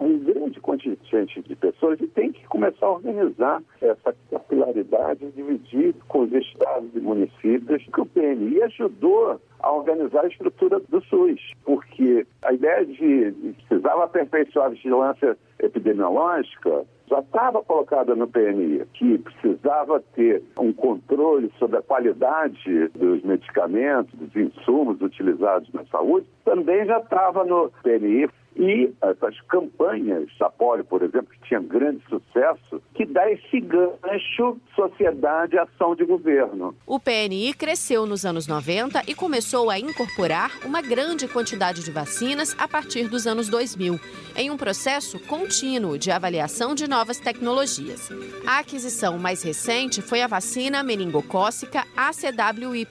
[0.00, 6.20] um grande contingente de pessoas e tem que começar a organizar essa capilaridade, dividir com
[6.20, 12.26] os estados e municípios, que o PNI ajudou a organizar a estrutura do SUS, porque
[12.42, 19.18] a ideia de, de precisava aperfeiçoar a vigilância epidemiológica já estava colocada no PNI, que
[19.18, 26.86] precisava ter um controle sobre a qualidade dos medicamentos, dos insumos utilizados na saúde, também
[26.86, 28.28] já estava no PNI.
[28.56, 34.58] E essas campanhas da Polio, por exemplo, que tinham grande sucesso, que dá esse gancho
[34.74, 36.74] sociedade e ação de governo.
[36.86, 42.54] O PNI cresceu nos anos 90 e começou a incorporar uma grande quantidade de vacinas
[42.58, 43.98] a partir dos anos 2000,
[44.36, 48.10] em um processo contínuo de avaliação de novas tecnologias.
[48.46, 52.86] A aquisição mais recente foi a vacina meningocócica ACWY,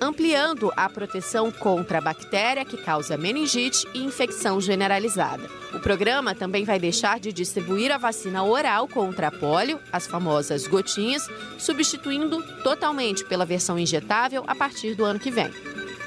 [0.00, 5.03] ampliando a proteção contra a bactéria que causa meningite e infecção generalizada
[5.72, 10.66] O programa também vai deixar de distribuir a vacina oral contra a polio, as famosas
[10.66, 11.28] gotinhas,
[11.58, 15.50] substituindo totalmente pela versão injetável a partir do ano que vem.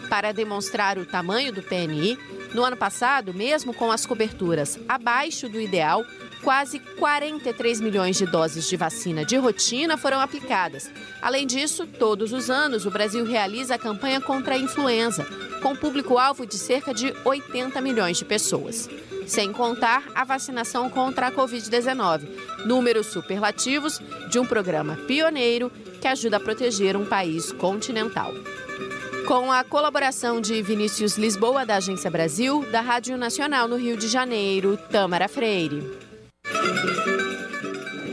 [0.10, 2.18] Para demonstrar o tamanho do PNI,
[2.53, 6.03] no ano passado, mesmo com as coberturas abaixo do ideal,
[6.48, 10.90] quase 43 milhões de doses de vacina de rotina foram aplicadas.
[11.22, 15.28] Além disso, todos os anos o Brasil realiza a campanha contra a influenza,
[15.61, 18.90] com público-alvo de cerca de 80 milhões de pessoas.
[19.28, 22.30] Sem contar a vacinação contra a Covid-19,
[22.65, 23.99] números superlativos
[24.30, 25.69] de um programa pioneiro
[25.99, 28.32] que ajuda a proteger um país continental.
[29.28, 34.07] Com a colaboração de Vinícius Lisboa, da Agência Brasil, da Rádio Nacional no Rio de
[34.07, 36.07] Janeiro, Tâmara Freire.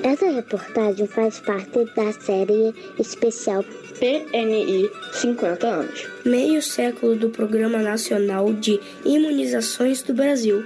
[0.02, 3.64] Essa reportagem faz parte da série especial
[3.98, 6.06] PNI 50 anos.
[6.24, 10.64] Meio século do Programa Nacional de Imunizações do Brasil.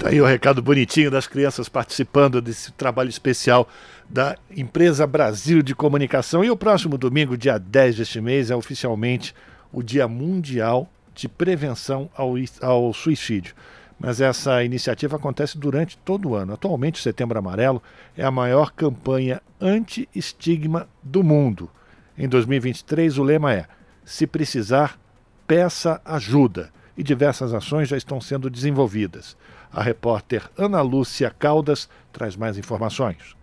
[0.00, 3.68] Tá aí o recado bonitinho das crianças participando desse trabalho especial
[4.08, 6.42] da Empresa Brasil de Comunicação.
[6.44, 9.34] E o próximo domingo, dia 10 deste mês, é oficialmente
[9.72, 13.54] o Dia Mundial de Prevenção ao, ao Suicídio.
[14.00, 16.54] Mas essa iniciativa acontece durante todo o ano.
[16.54, 17.82] Atualmente, o Setembro Amarelo
[18.16, 21.70] é a maior campanha anti-estigma do mundo.
[22.16, 23.66] Em 2023, o lema é:
[24.02, 24.98] Se precisar,
[25.46, 26.70] peça ajuda.
[26.96, 29.36] E diversas ações já estão sendo desenvolvidas.
[29.70, 33.36] A repórter Ana Lúcia Caldas traz mais informações.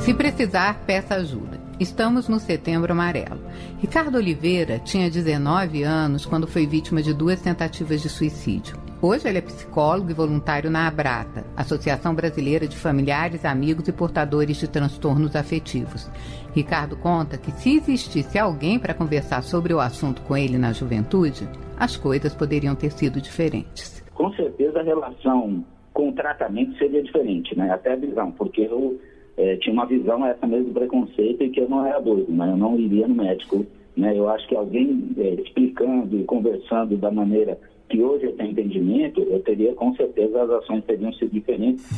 [0.00, 1.59] Se precisar, peça ajuda.
[1.80, 3.40] Estamos no Setembro Amarelo.
[3.78, 8.76] Ricardo Oliveira tinha 19 anos quando foi vítima de duas tentativas de suicídio.
[9.00, 14.58] Hoje ele é psicólogo e voluntário na Abrata, Associação Brasileira de Familiares, Amigos e Portadores
[14.58, 16.10] de Transtornos Afetivos.
[16.54, 21.48] Ricardo conta que se existisse alguém para conversar sobre o assunto com ele na juventude,
[21.78, 24.04] as coisas poderiam ter sido diferentes.
[24.12, 27.70] Com certeza a relação com o tratamento seria diferente, né?
[27.70, 29.00] Até a visão, porque eu
[29.40, 32.50] é, tinha uma visão essa mesmo preconceito e que eu não era doido, né?
[32.50, 33.64] Eu não iria no médico,
[33.96, 34.16] né?
[34.16, 37.58] Eu acho que alguém é, explicando e conversando da maneira
[37.88, 41.88] que hoje eu tenho entendimento, eu teria com certeza as ações teriam sido diferentes.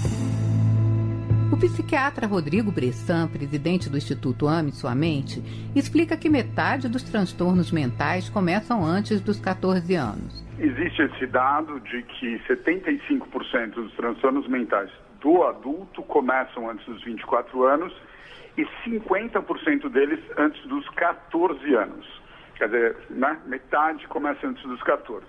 [1.53, 5.43] O psiquiatra Rodrigo Bressan, presidente do Instituto Ame Sua Mente,
[5.75, 10.43] explica que metade dos transtornos mentais começam antes dos 14 anos.
[10.59, 14.91] Existe esse dado de que 75% dos transtornos mentais
[15.23, 17.95] do adulto começam antes dos 24 anos
[18.59, 22.21] e 50% deles antes dos 14 anos.
[22.57, 23.41] Quer dizer, né?
[23.47, 25.25] metade começa antes dos 14.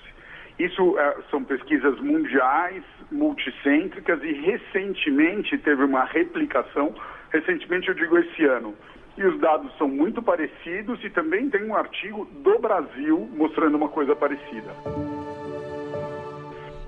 [0.59, 6.93] Isso é, são pesquisas mundiais, multicêntricas e recentemente teve uma replicação,
[7.31, 8.75] recentemente eu digo esse ano.
[9.15, 13.89] E os dados são muito parecidos e também tem um artigo do Brasil mostrando uma
[13.89, 14.71] coisa parecida.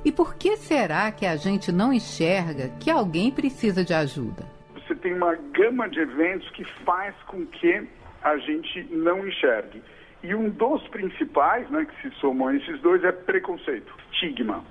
[0.06, 4.45] E por que será que a gente não enxerga que alguém precisa de ajuda?
[4.76, 7.90] Você tem uma gama de eventos que faz com que
[8.22, 9.82] a gente não enxergue.
[10.22, 14.64] E um dos principais, né, que se somam a esses dois, é preconceito, estigma.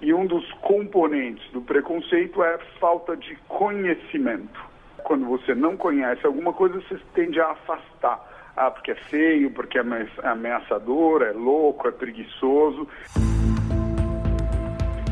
[0.00, 4.58] E um dos componentes do preconceito é falta de conhecimento.
[5.04, 8.26] Quando você não conhece alguma coisa, você tende a afastar.
[8.56, 9.84] Ah, porque é feio, porque é
[10.22, 12.88] ameaçador, é louco, é preguiçoso.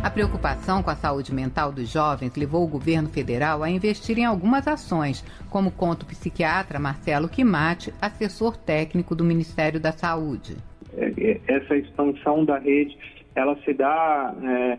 [0.06, 4.24] A preocupação com a saúde mental dos jovens levou o governo federal a investir em
[4.24, 10.58] algumas ações, como conta o psiquiatra Marcelo Quimate, assessor técnico do Ministério da Saúde.
[10.96, 12.96] É, é, essa expansão da rede,
[13.34, 14.78] ela se dá é,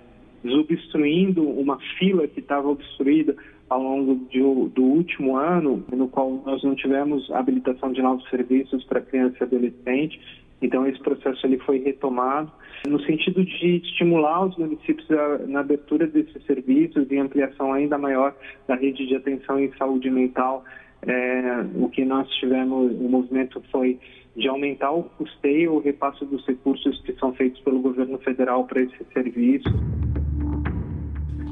[1.41, 3.35] uma fila que estava obstruída
[3.69, 8.83] ao longo de, do último ano, no qual nós não tivemos habilitação de novos serviços
[8.85, 10.19] para criança e adolescente.
[10.61, 12.51] Então esse processo ele foi retomado
[12.87, 18.35] no sentido de estimular os municípios a, na abertura desses serviços e ampliação ainda maior
[18.67, 20.63] da rede de atenção em saúde mental.
[21.01, 23.99] É, o que nós tivemos, o movimento foi
[24.35, 28.81] de aumentar o custeio, o repasse dos recursos que são feitos pelo governo federal para
[28.81, 29.69] esse serviço.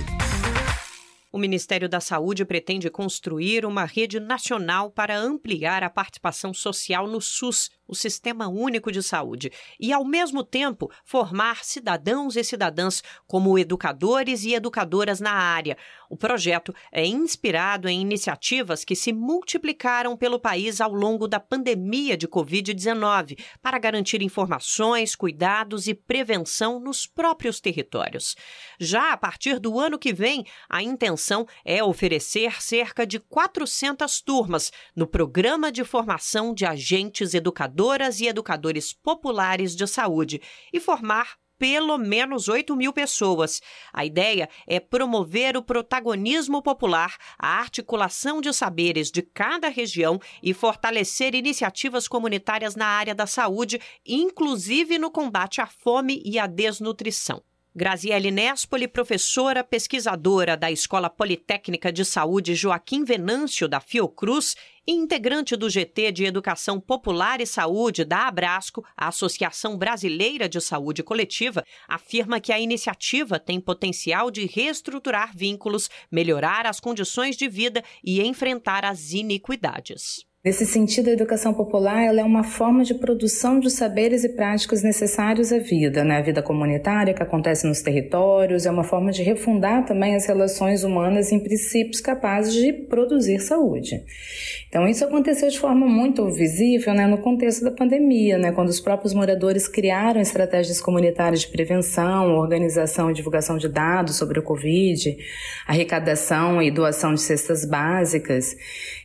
[1.34, 7.20] O Ministério da Saúde pretende construir uma rede nacional para ampliar a participação social no
[7.20, 13.58] SUS, o Sistema Único de Saúde, e, ao mesmo tempo, formar cidadãos e cidadãs como
[13.60, 15.78] educadores e educadoras na área.
[16.10, 22.16] O projeto é inspirado em iniciativas que se multiplicaram pelo país ao longo da pandemia
[22.16, 28.36] de Covid-19 para garantir informações, cuidados e prevenção nos próprios territórios.
[28.80, 34.72] Já a partir do ano que vem, a intenção é oferecer cerca de 400 turmas
[34.96, 40.42] no Programa de Formação de Agentes Educadores educadoras e educadores populares de saúde
[40.72, 43.62] e formar pelo menos 8 mil pessoas.
[43.94, 50.54] A ideia é promover o protagonismo popular, a articulação de saberes de cada região e
[50.54, 57.42] fortalecer iniciativas comunitárias na área da saúde, inclusive no combate à fome e à desnutrição.
[57.76, 64.56] Graziele Nespoli, professora pesquisadora da Escola Politécnica de Saúde Joaquim Venâncio da Fiocruz
[64.86, 70.62] e integrante do GT de Educação Popular e Saúde da Abrasco, a Associação Brasileira de
[70.62, 77.48] Saúde Coletiva, afirma que a iniciativa tem potencial de reestruturar vínculos, melhorar as condições de
[77.48, 80.32] vida e enfrentar as iniquidades.
[80.46, 85.54] Nesse sentido, a educação popular é uma forma de produção de saberes e práticas necessários
[85.54, 86.18] à vida, né?
[86.18, 90.84] A vida comunitária que acontece nos territórios, é uma forma de refundar também as relações
[90.84, 94.04] humanas em princípios capazes de produzir saúde.
[94.68, 98.82] Então, isso aconteceu de forma muito visível né, no contexto da pandemia, né, quando os
[98.82, 105.16] próprios moradores criaram estratégias comunitárias de prevenção, organização e divulgação de dados sobre o Covid,
[105.66, 108.58] arrecadação e doação de cestas básicas.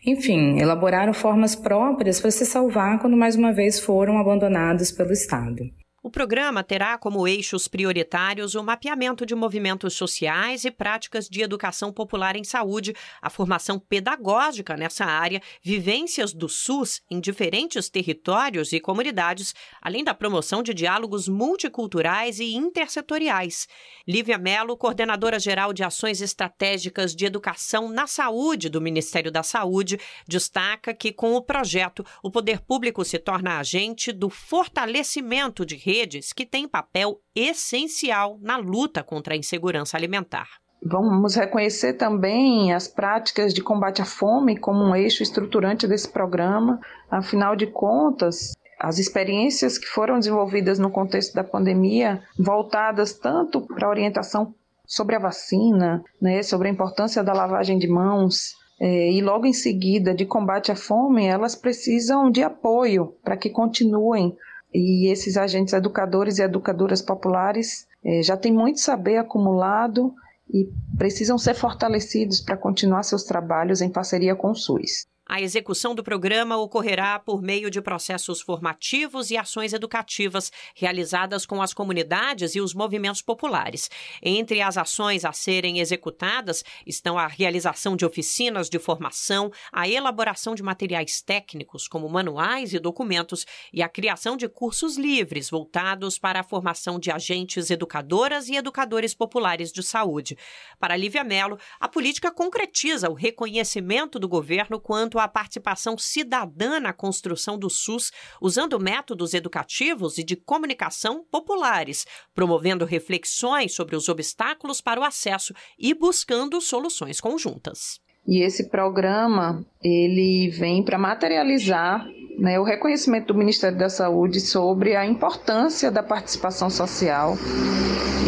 [0.04, 5.64] Enfim, elaboraram formas próprias para se salvar quando mais uma vez foram abandonados pelo Estado.
[6.00, 11.92] O programa terá como eixos prioritários o mapeamento de movimentos sociais e práticas de educação
[11.92, 18.78] popular em saúde, a formação pedagógica nessa área, vivências do SUS em diferentes territórios e
[18.78, 23.66] comunidades, além da promoção de diálogos multiculturais e intersetoriais.
[24.06, 29.98] Lívia Mello, coordenadora geral de ações estratégicas de educação na saúde do Ministério da Saúde,
[30.28, 35.97] destaca que com o projeto o poder público se torna agente do fortalecimento de redes
[36.32, 40.48] que têm papel essencial na luta contra a insegurança alimentar.
[40.82, 46.80] Vamos reconhecer também as práticas de combate à fome como um eixo estruturante desse programa.
[47.10, 53.86] Afinal de contas, as experiências que foram desenvolvidas no contexto da pandemia, voltadas tanto para
[53.86, 54.54] a orientação
[54.86, 59.52] sobre a vacina, né, sobre a importância da lavagem de mãos, é, e logo em
[59.52, 64.36] seguida de combate à fome, elas precisam de apoio para que continuem
[64.72, 70.14] e esses agentes educadores e educadoras populares eh, já têm muito saber acumulado
[70.50, 75.06] e precisam ser fortalecidos para continuar seus trabalhos em parceria com o SUS.
[75.30, 81.60] A execução do programa ocorrerá por meio de processos formativos e ações educativas realizadas com
[81.60, 83.90] as comunidades e os movimentos populares.
[84.22, 90.54] Entre as ações a serem executadas estão a realização de oficinas de formação, a elaboração
[90.54, 96.40] de materiais técnicos, como manuais e documentos, e a criação de cursos livres voltados para
[96.40, 100.38] a formação de agentes educadoras e educadores populares de saúde.
[100.80, 106.92] Para Lívia Mello, a política concretiza o reconhecimento do governo quanto à participação cidadã na
[106.92, 114.80] construção do SUS, usando métodos educativos e de comunicação populares, promovendo reflexões sobre os obstáculos
[114.80, 118.00] para o acesso e buscando soluções conjuntas.
[118.26, 122.06] E esse programa ele vem para materializar
[122.38, 127.36] né, o reconhecimento do Ministério da Saúde sobre a importância da participação social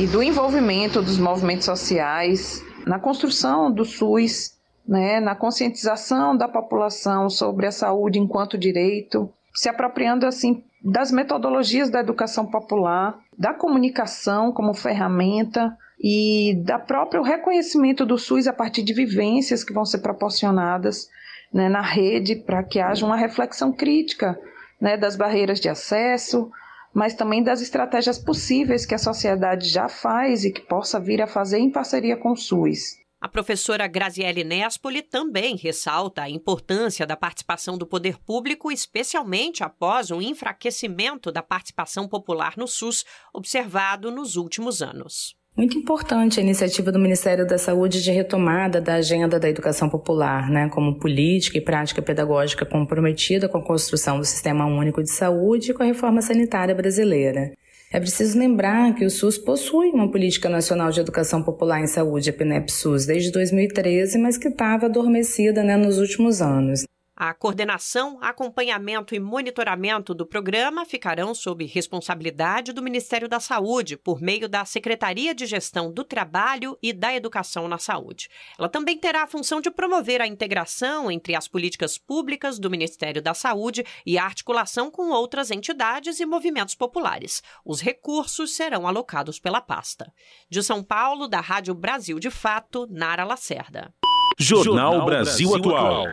[0.01, 4.53] e do envolvimento dos movimentos sociais na construção do SUS,
[4.91, 11.89] né, na conscientização da população sobre a saúde enquanto direito, se apropriando assim das metodologias
[11.89, 18.83] da educação popular, da comunicação como ferramenta e da próprio reconhecimento do SUS a partir
[18.83, 21.09] de vivências que vão ser proporcionadas
[21.53, 24.37] né, na rede para que haja uma reflexão crítica
[24.81, 26.51] né, das barreiras de acesso,
[26.93, 31.29] mas também das estratégias possíveis que a sociedade já faz e que possa vir a
[31.29, 33.00] fazer em parceria com o SUS.
[33.21, 40.11] A professora Graziele Nespoli também ressalta a importância da participação do poder público, especialmente após
[40.11, 45.37] o enfraquecimento da participação popular no SUS observado nos últimos anos.
[45.55, 50.49] Muito importante a iniciativa do Ministério da Saúde de retomada da agenda da educação popular,
[50.49, 55.73] né, como política e prática pedagógica comprometida com a construção do Sistema Único de Saúde
[55.73, 57.53] e com a reforma sanitária brasileira.
[57.93, 62.31] É preciso lembrar que o SUS possui uma política nacional de educação popular em saúde,
[62.31, 66.85] a PNEP-SUS, desde 2013, mas que estava adormecida né, nos últimos anos.
[67.23, 74.23] A coordenação, acompanhamento e monitoramento do programa ficarão sob responsabilidade do Ministério da Saúde, por
[74.23, 78.31] meio da Secretaria de Gestão do Trabalho e da Educação na Saúde.
[78.59, 83.21] Ela também terá a função de promover a integração entre as políticas públicas do Ministério
[83.21, 87.43] da Saúde e a articulação com outras entidades e movimentos populares.
[87.67, 90.11] Os recursos serão alocados pela pasta.
[90.49, 93.93] De São Paulo, da Rádio Brasil de Fato, Nara Lacerda.
[94.39, 96.07] Jornal Brasil Atual.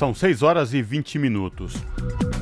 [0.00, 1.74] São 6 horas e 20 minutos.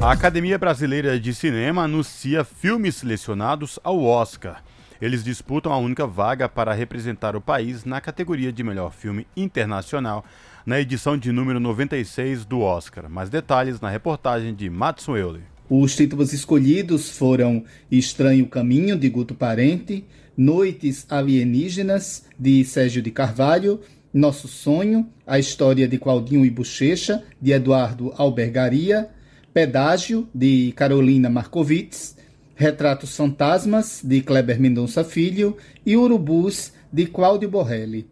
[0.00, 4.62] A Academia Brasileira de Cinema anuncia filmes selecionados ao Oscar.
[5.02, 10.24] Eles disputam a única vaga para representar o país na categoria de melhor filme internacional
[10.64, 13.08] na edição de número 96 do Oscar.
[13.08, 15.42] Mais detalhes na reportagem de Matson Euler.
[15.68, 20.04] Os títulos escolhidos foram Estranho Caminho, de Guto Parente,
[20.36, 23.80] Noites Alienígenas, de Sérgio de Carvalho,
[24.12, 29.08] Nosso Sonho, A História de Claudinho e Bochecha, de Eduardo Albergaria,
[29.52, 32.16] Pedágio, de Carolina Markovitz,
[32.54, 38.08] Retratos Fantasmas, de Kleber Mendonça Filho e Urubus, de Cláudio Borrelli.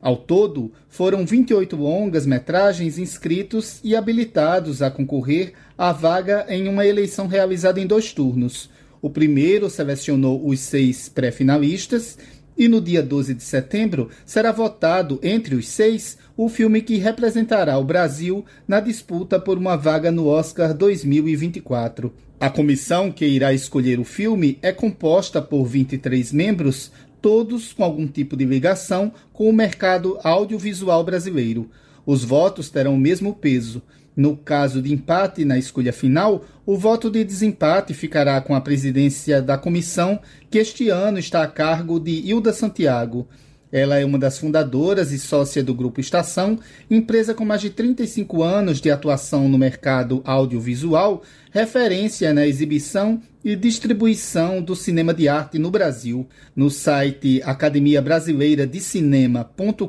[0.00, 7.26] Ao todo, foram 28 longas-metragens inscritos e habilitados a concorrer à vaga em uma eleição
[7.26, 8.68] realizada em dois turnos.
[9.00, 12.18] O primeiro selecionou os seis pré-finalistas
[12.56, 17.78] e no dia 12 de setembro será votado entre os seis o filme que representará
[17.78, 22.12] o Brasil na disputa por uma vaga no Oscar 2024.
[22.38, 26.92] A comissão que irá escolher o filme é composta por 23 membros,
[27.22, 31.70] todos com algum tipo de ligação com o mercado audiovisual brasileiro.
[32.04, 33.82] Os votos terão o mesmo peso.
[34.16, 39.42] No caso de empate na escolha final, o voto de desempate ficará com a presidência
[39.42, 40.18] da comissão,
[40.50, 43.28] que este ano está a cargo de Hilda Santiago.
[43.70, 46.58] Ela é uma das fundadoras e sócia do Grupo Estação,
[46.90, 53.54] empresa com mais de 35 anos de atuação no mercado audiovisual, referência na exibição e
[53.54, 56.26] distribuição do cinema de arte no Brasil.
[56.54, 59.86] No site Academia Brasileira de Cinema.com.br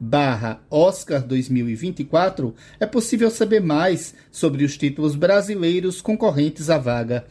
[0.00, 7.24] barra Oscar 2024 é possível saber mais sobre os títulos brasileiros concorrentes à vaga.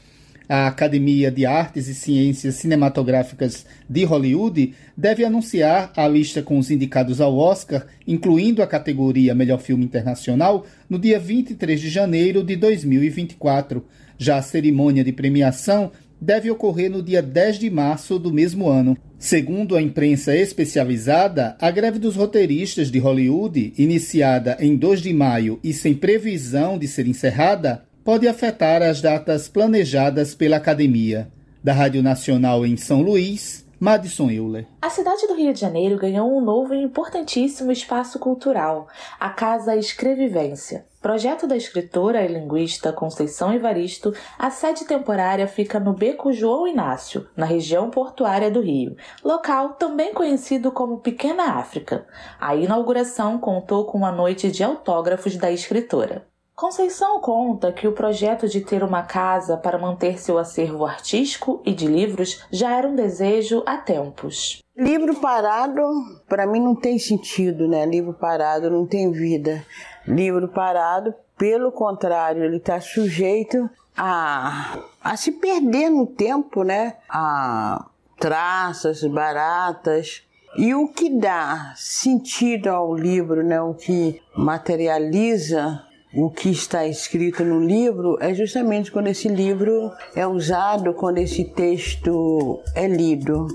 [0.50, 6.72] A Academia de Artes e Ciências Cinematográficas de Hollywood deve anunciar a lista com os
[6.72, 12.56] indicados ao Oscar, incluindo a categoria Melhor Filme Internacional, no dia 23 de janeiro de
[12.56, 13.86] 2024.
[14.18, 18.98] Já a cerimônia de premiação deve ocorrer no dia 10 de março do mesmo ano.
[19.20, 25.60] Segundo a imprensa especializada, a greve dos roteiristas de Hollywood, iniciada em 2 de maio
[25.64, 31.30] e sem previsão de ser encerrada, pode afetar as datas planejadas pela academia.
[31.64, 34.66] Da Rádio Nacional em São Luís, Madison Euler.
[34.82, 38.88] A cidade do Rio de Janeiro ganhou um novo e importantíssimo espaço cultural,
[39.20, 40.88] a Casa Escrevivência.
[41.00, 47.28] Projeto da escritora e linguista Conceição Evaristo, a sede temporária fica no Beco João Inácio,
[47.36, 52.08] na região portuária do Rio, local também conhecido como Pequena África.
[52.42, 56.26] A inauguração contou com uma noite de autógrafos da escritora.
[56.58, 61.72] Conceição conta que o projeto de ter uma casa para manter seu acervo artístico e
[61.72, 64.64] de livros já era um desejo há tempos.
[64.76, 65.84] Livro parado,
[66.28, 67.86] para mim não tem sentido, né?
[67.86, 69.64] Livro parado não tem vida.
[70.08, 76.96] Livro parado, pelo contrário, ele está sujeito a, a se perder no tempo, né?
[77.08, 77.86] A
[78.20, 80.24] traças, baratas,
[80.58, 87.44] e o que dá sentido ao livro, né, o que materializa o que está escrito
[87.44, 93.48] no livro é justamente quando esse livro é usado, quando esse texto é lido.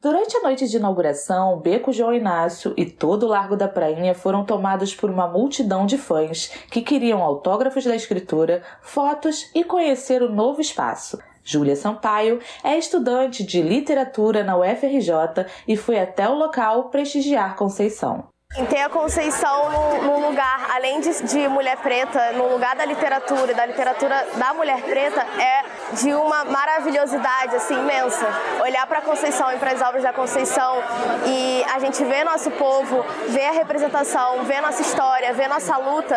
[0.00, 4.14] Durante a noite de inauguração, o Beco João Inácio e todo o Largo da Prainha
[4.14, 10.22] foram tomados por uma multidão de fãs que queriam autógrafos da escritora, fotos e conhecer
[10.22, 11.18] o novo espaço.
[11.42, 18.28] Júlia Sampaio é estudante de literatura na UFRJ e foi até o local prestigiar Conceição.
[18.70, 19.70] Ter a Conceição
[20.02, 24.82] num, lugar, além de, de, mulher preta, no lugar da literatura, da literatura da mulher
[24.82, 28.26] preta, é de uma maravilhosidade assim imensa.
[28.62, 30.82] Olhar para a Conceição e para as obras da Conceição
[31.26, 36.16] e a gente ver nosso povo, ver a representação, ver nossa história, ver nossa luta,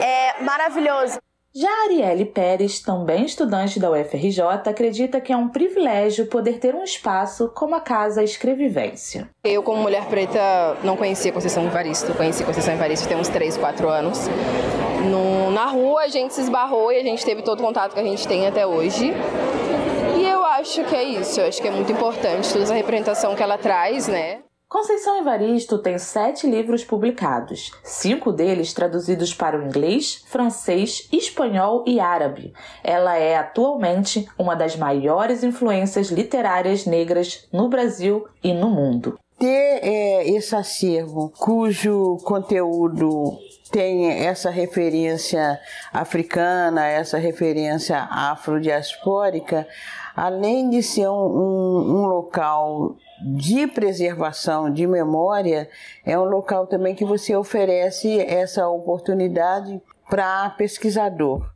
[0.00, 1.18] é maravilhoso.
[1.56, 6.82] Já Arielle Pérez, também estudante da UFRJ, acredita que é um privilégio poder ter um
[6.82, 9.30] espaço como a Casa Escrevivência.
[9.44, 12.12] Eu, como mulher preta, não conhecia Conceição Evaristo.
[12.14, 14.26] Conheci Conceição Evaristo tem uns 3, 4 anos.
[15.08, 18.00] No, na rua a gente se esbarrou e a gente teve todo o contato que
[18.00, 19.12] a gente tem até hoje.
[20.18, 23.36] E eu acho que é isso, eu acho que é muito importante toda essa representação
[23.36, 24.40] que ela traz, né?
[24.68, 32.00] Conceição Evaristo tem sete livros publicados, cinco deles traduzidos para o inglês, francês, espanhol e
[32.00, 32.52] árabe.
[32.82, 39.18] Ela é atualmente uma das maiores influências literárias negras no Brasil e no mundo.
[39.38, 43.38] Ter é, esse acervo cujo conteúdo
[43.70, 45.60] tem essa referência
[45.92, 49.66] africana, essa referência afrodiaspórica,
[50.16, 55.68] além de ser um, um, um local de preservação de memória,
[56.04, 59.80] é um local também que você oferece essa oportunidade
[60.10, 61.50] para pesquisador.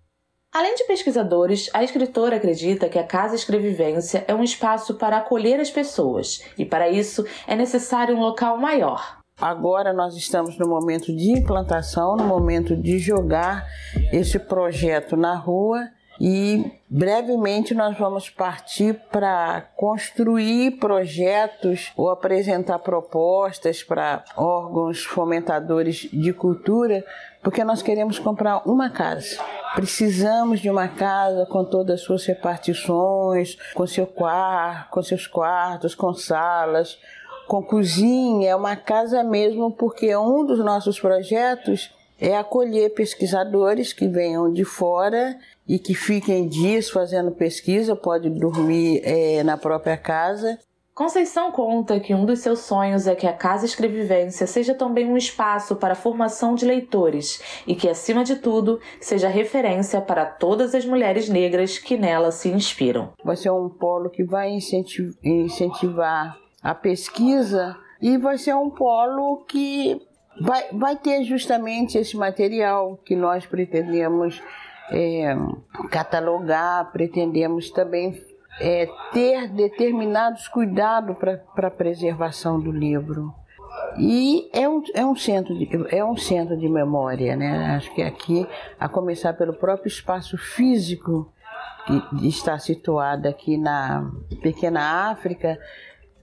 [0.50, 5.60] Além de pesquisadores, a escritora acredita que a Casa Escrevivência é um espaço para acolher
[5.60, 9.18] as pessoas e, para isso, é necessário um local maior.
[9.38, 13.66] Agora nós estamos no momento de implantação, no momento de jogar
[14.10, 15.86] esse projeto na rua
[16.20, 26.32] e brevemente nós vamos partir para construir projetos ou apresentar propostas para órgãos fomentadores de
[26.32, 27.04] cultura,
[27.42, 29.38] porque nós queremos comprar uma casa.
[29.74, 35.94] Precisamos de uma casa com todas as suas repartições, com seu quarto, com seus quartos,
[35.94, 36.98] com salas,
[37.46, 44.08] com cozinha, é uma casa mesmo, porque um dos nossos projetos é acolher pesquisadores que
[44.08, 45.38] venham de fora
[45.68, 50.58] e que fiquem dias fazendo pesquisa, pode dormir é, na própria casa.
[50.94, 55.16] Conceição conta que um dos seus sonhos é que a Casa Escrevivência seja também um
[55.16, 60.74] espaço para a formação de leitores e que, acima de tudo, seja referência para todas
[60.74, 63.12] as mulheres negras que nela se inspiram.
[63.22, 64.50] Vai ser um polo que vai
[65.22, 70.00] incentivar a pesquisa e vai ser um polo que
[70.40, 74.42] vai, vai ter justamente esse material que nós pretendemos
[74.90, 75.36] é,
[75.90, 78.22] catalogar, pretendemos também
[78.60, 83.32] é, ter determinados cuidados para a preservação do livro.
[83.96, 87.76] E é um, é, um centro de, é um centro de memória, né?
[87.76, 88.46] Acho que aqui,
[88.78, 91.32] a começar pelo próprio espaço físico
[91.86, 94.10] que está situado aqui na
[94.42, 95.58] pequena África,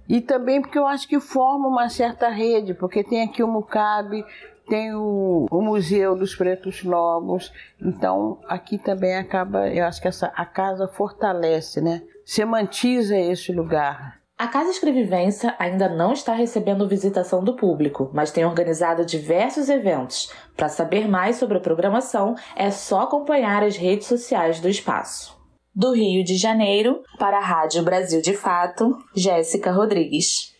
[0.07, 4.23] e também porque eu acho que forma uma certa rede, porque tem aqui o Mucabe,
[4.67, 7.51] tem o, o, Museu dos Pretos Novos,
[7.81, 12.01] então aqui também acaba, eu acho que essa, a casa fortalece, né?
[12.25, 14.19] Semantiza esse lugar.
[14.37, 20.29] A Casa Escrevivência ainda não está recebendo visitação do público, mas tem organizado diversos eventos.
[20.57, 25.33] Para saber mais sobre a programação, é só acompanhar as redes sociais do espaço.
[25.73, 30.53] Do Rio de Janeiro, para a Rádio Brasil de Fato, Jéssica Rodrigues.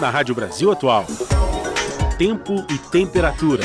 [0.00, 1.04] Na Rádio Brasil Atual,
[2.18, 3.64] tempo e temperatura.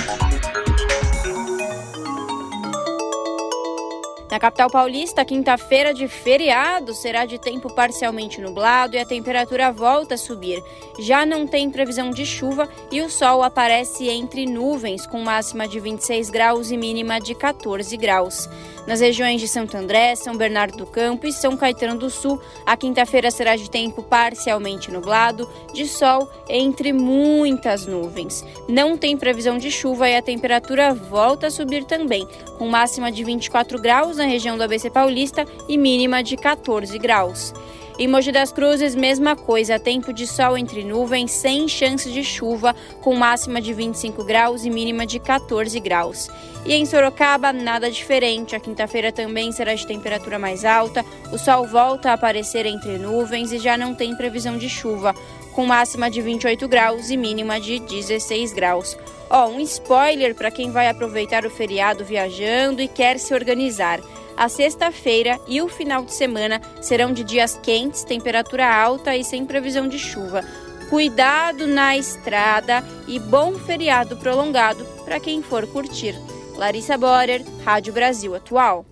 [4.31, 10.15] Na capital paulista, quinta-feira de feriado será de tempo parcialmente nublado e a temperatura volta
[10.15, 10.63] a subir.
[10.99, 15.80] Já não tem previsão de chuva e o sol aparece entre nuvens, com máxima de
[15.80, 18.47] 26 graus e mínima de 14 graus.
[18.89, 22.75] Nas regiões de Santo André, São Bernardo do Campo e São Caetano do Sul, a
[22.75, 28.43] quinta-feira será de tempo parcialmente nublado, de sol entre muitas nuvens.
[28.67, 33.23] Não tem previsão de chuva e a temperatura volta a subir também, com máxima de
[33.23, 37.53] 24 graus na região do ABC Paulista e mínima de 14 graus.
[37.99, 42.73] Em Mogi das Cruzes, mesma coisa, tempo de sol entre nuvens, sem chance de chuva,
[43.01, 46.30] com máxima de 25 graus e mínima de 14 graus.
[46.65, 48.55] E em Sorocaba, nada diferente.
[48.55, 53.51] A quinta-feira também será de temperatura mais alta, o sol volta a aparecer entre nuvens
[53.51, 55.13] e já não tem previsão de chuva,
[55.51, 58.97] com máxima de 28 graus e mínima de 16 graus.
[59.30, 63.99] Ó, oh, um spoiler para quem vai aproveitar o feriado viajando e quer se organizar.
[64.35, 69.45] A sexta-feira e o final de semana serão de dias quentes, temperatura alta e sem
[69.45, 70.43] previsão de chuva.
[70.89, 76.15] Cuidado na estrada e bom feriado prolongado para quem for curtir.
[76.56, 78.88] Larissa Borer, Rádio Brasil Atual.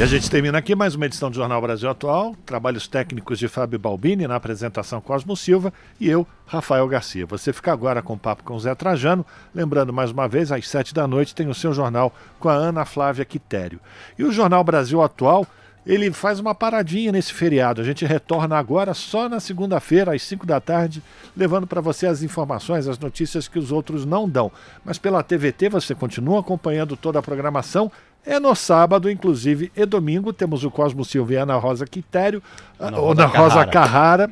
[0.00, 2.34] E a gente termina aqui mais uma edição do Jornal Brasil Atual.
[2.46, 7.26] Trabalhos técnicos de Fábio Balbini na apresentação Cosmo Silva e eu, Rafael Garcia.
[7.26, 9.26] Você fica agora com o papo com Zé Trajano.
[9.54, 12.86] Lembrando mais uma vez, às sete da noite tem o seu jornal com a Ana
[12.86, 13.78] Flávia Quitério.
[14.18, 15.46] E o Jornal Brasil Atual
[15.86, 17.80] ele faz uma paradinha nesse feriado.
[17.80, 21.02] A gente retorna agora só na segunda-feira, às 5 da tarde,
[21.36, 24.52] levando para você as informações, as notícias que os outros não dão.
[24.84, 27.90] Mas pela TVT você continua acompanhando toda a programação
[28.24, 32.42] é no sábado, inclusive, e domingo, temos o Cosmo Silva e Ana Rosa Quitério,
[32.78, 34.30] Ana ou Rosa, Rosa Carrara,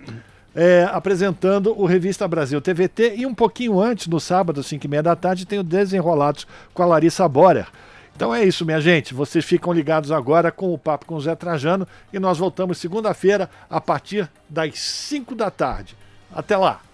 [0.54, 3.14] é, apresentando o Revista Brasil TVT.
[3.16, 6.82] E um pouquinho antes, no sábado, 5 e meia da tarde, tem o Desenrolados com
[6.82, 7.66] a Larissa Borer.
[8.14, 9.14] Então é isso, minha gente.
[9.14, 13.48] Vocês ficam ligados agora com o Papo com o Zé Trajano e nós voltamos segunda-feira
[13.70, 15.96] a partir das 5 da tarde.
[16.34, 16.87] Até lá!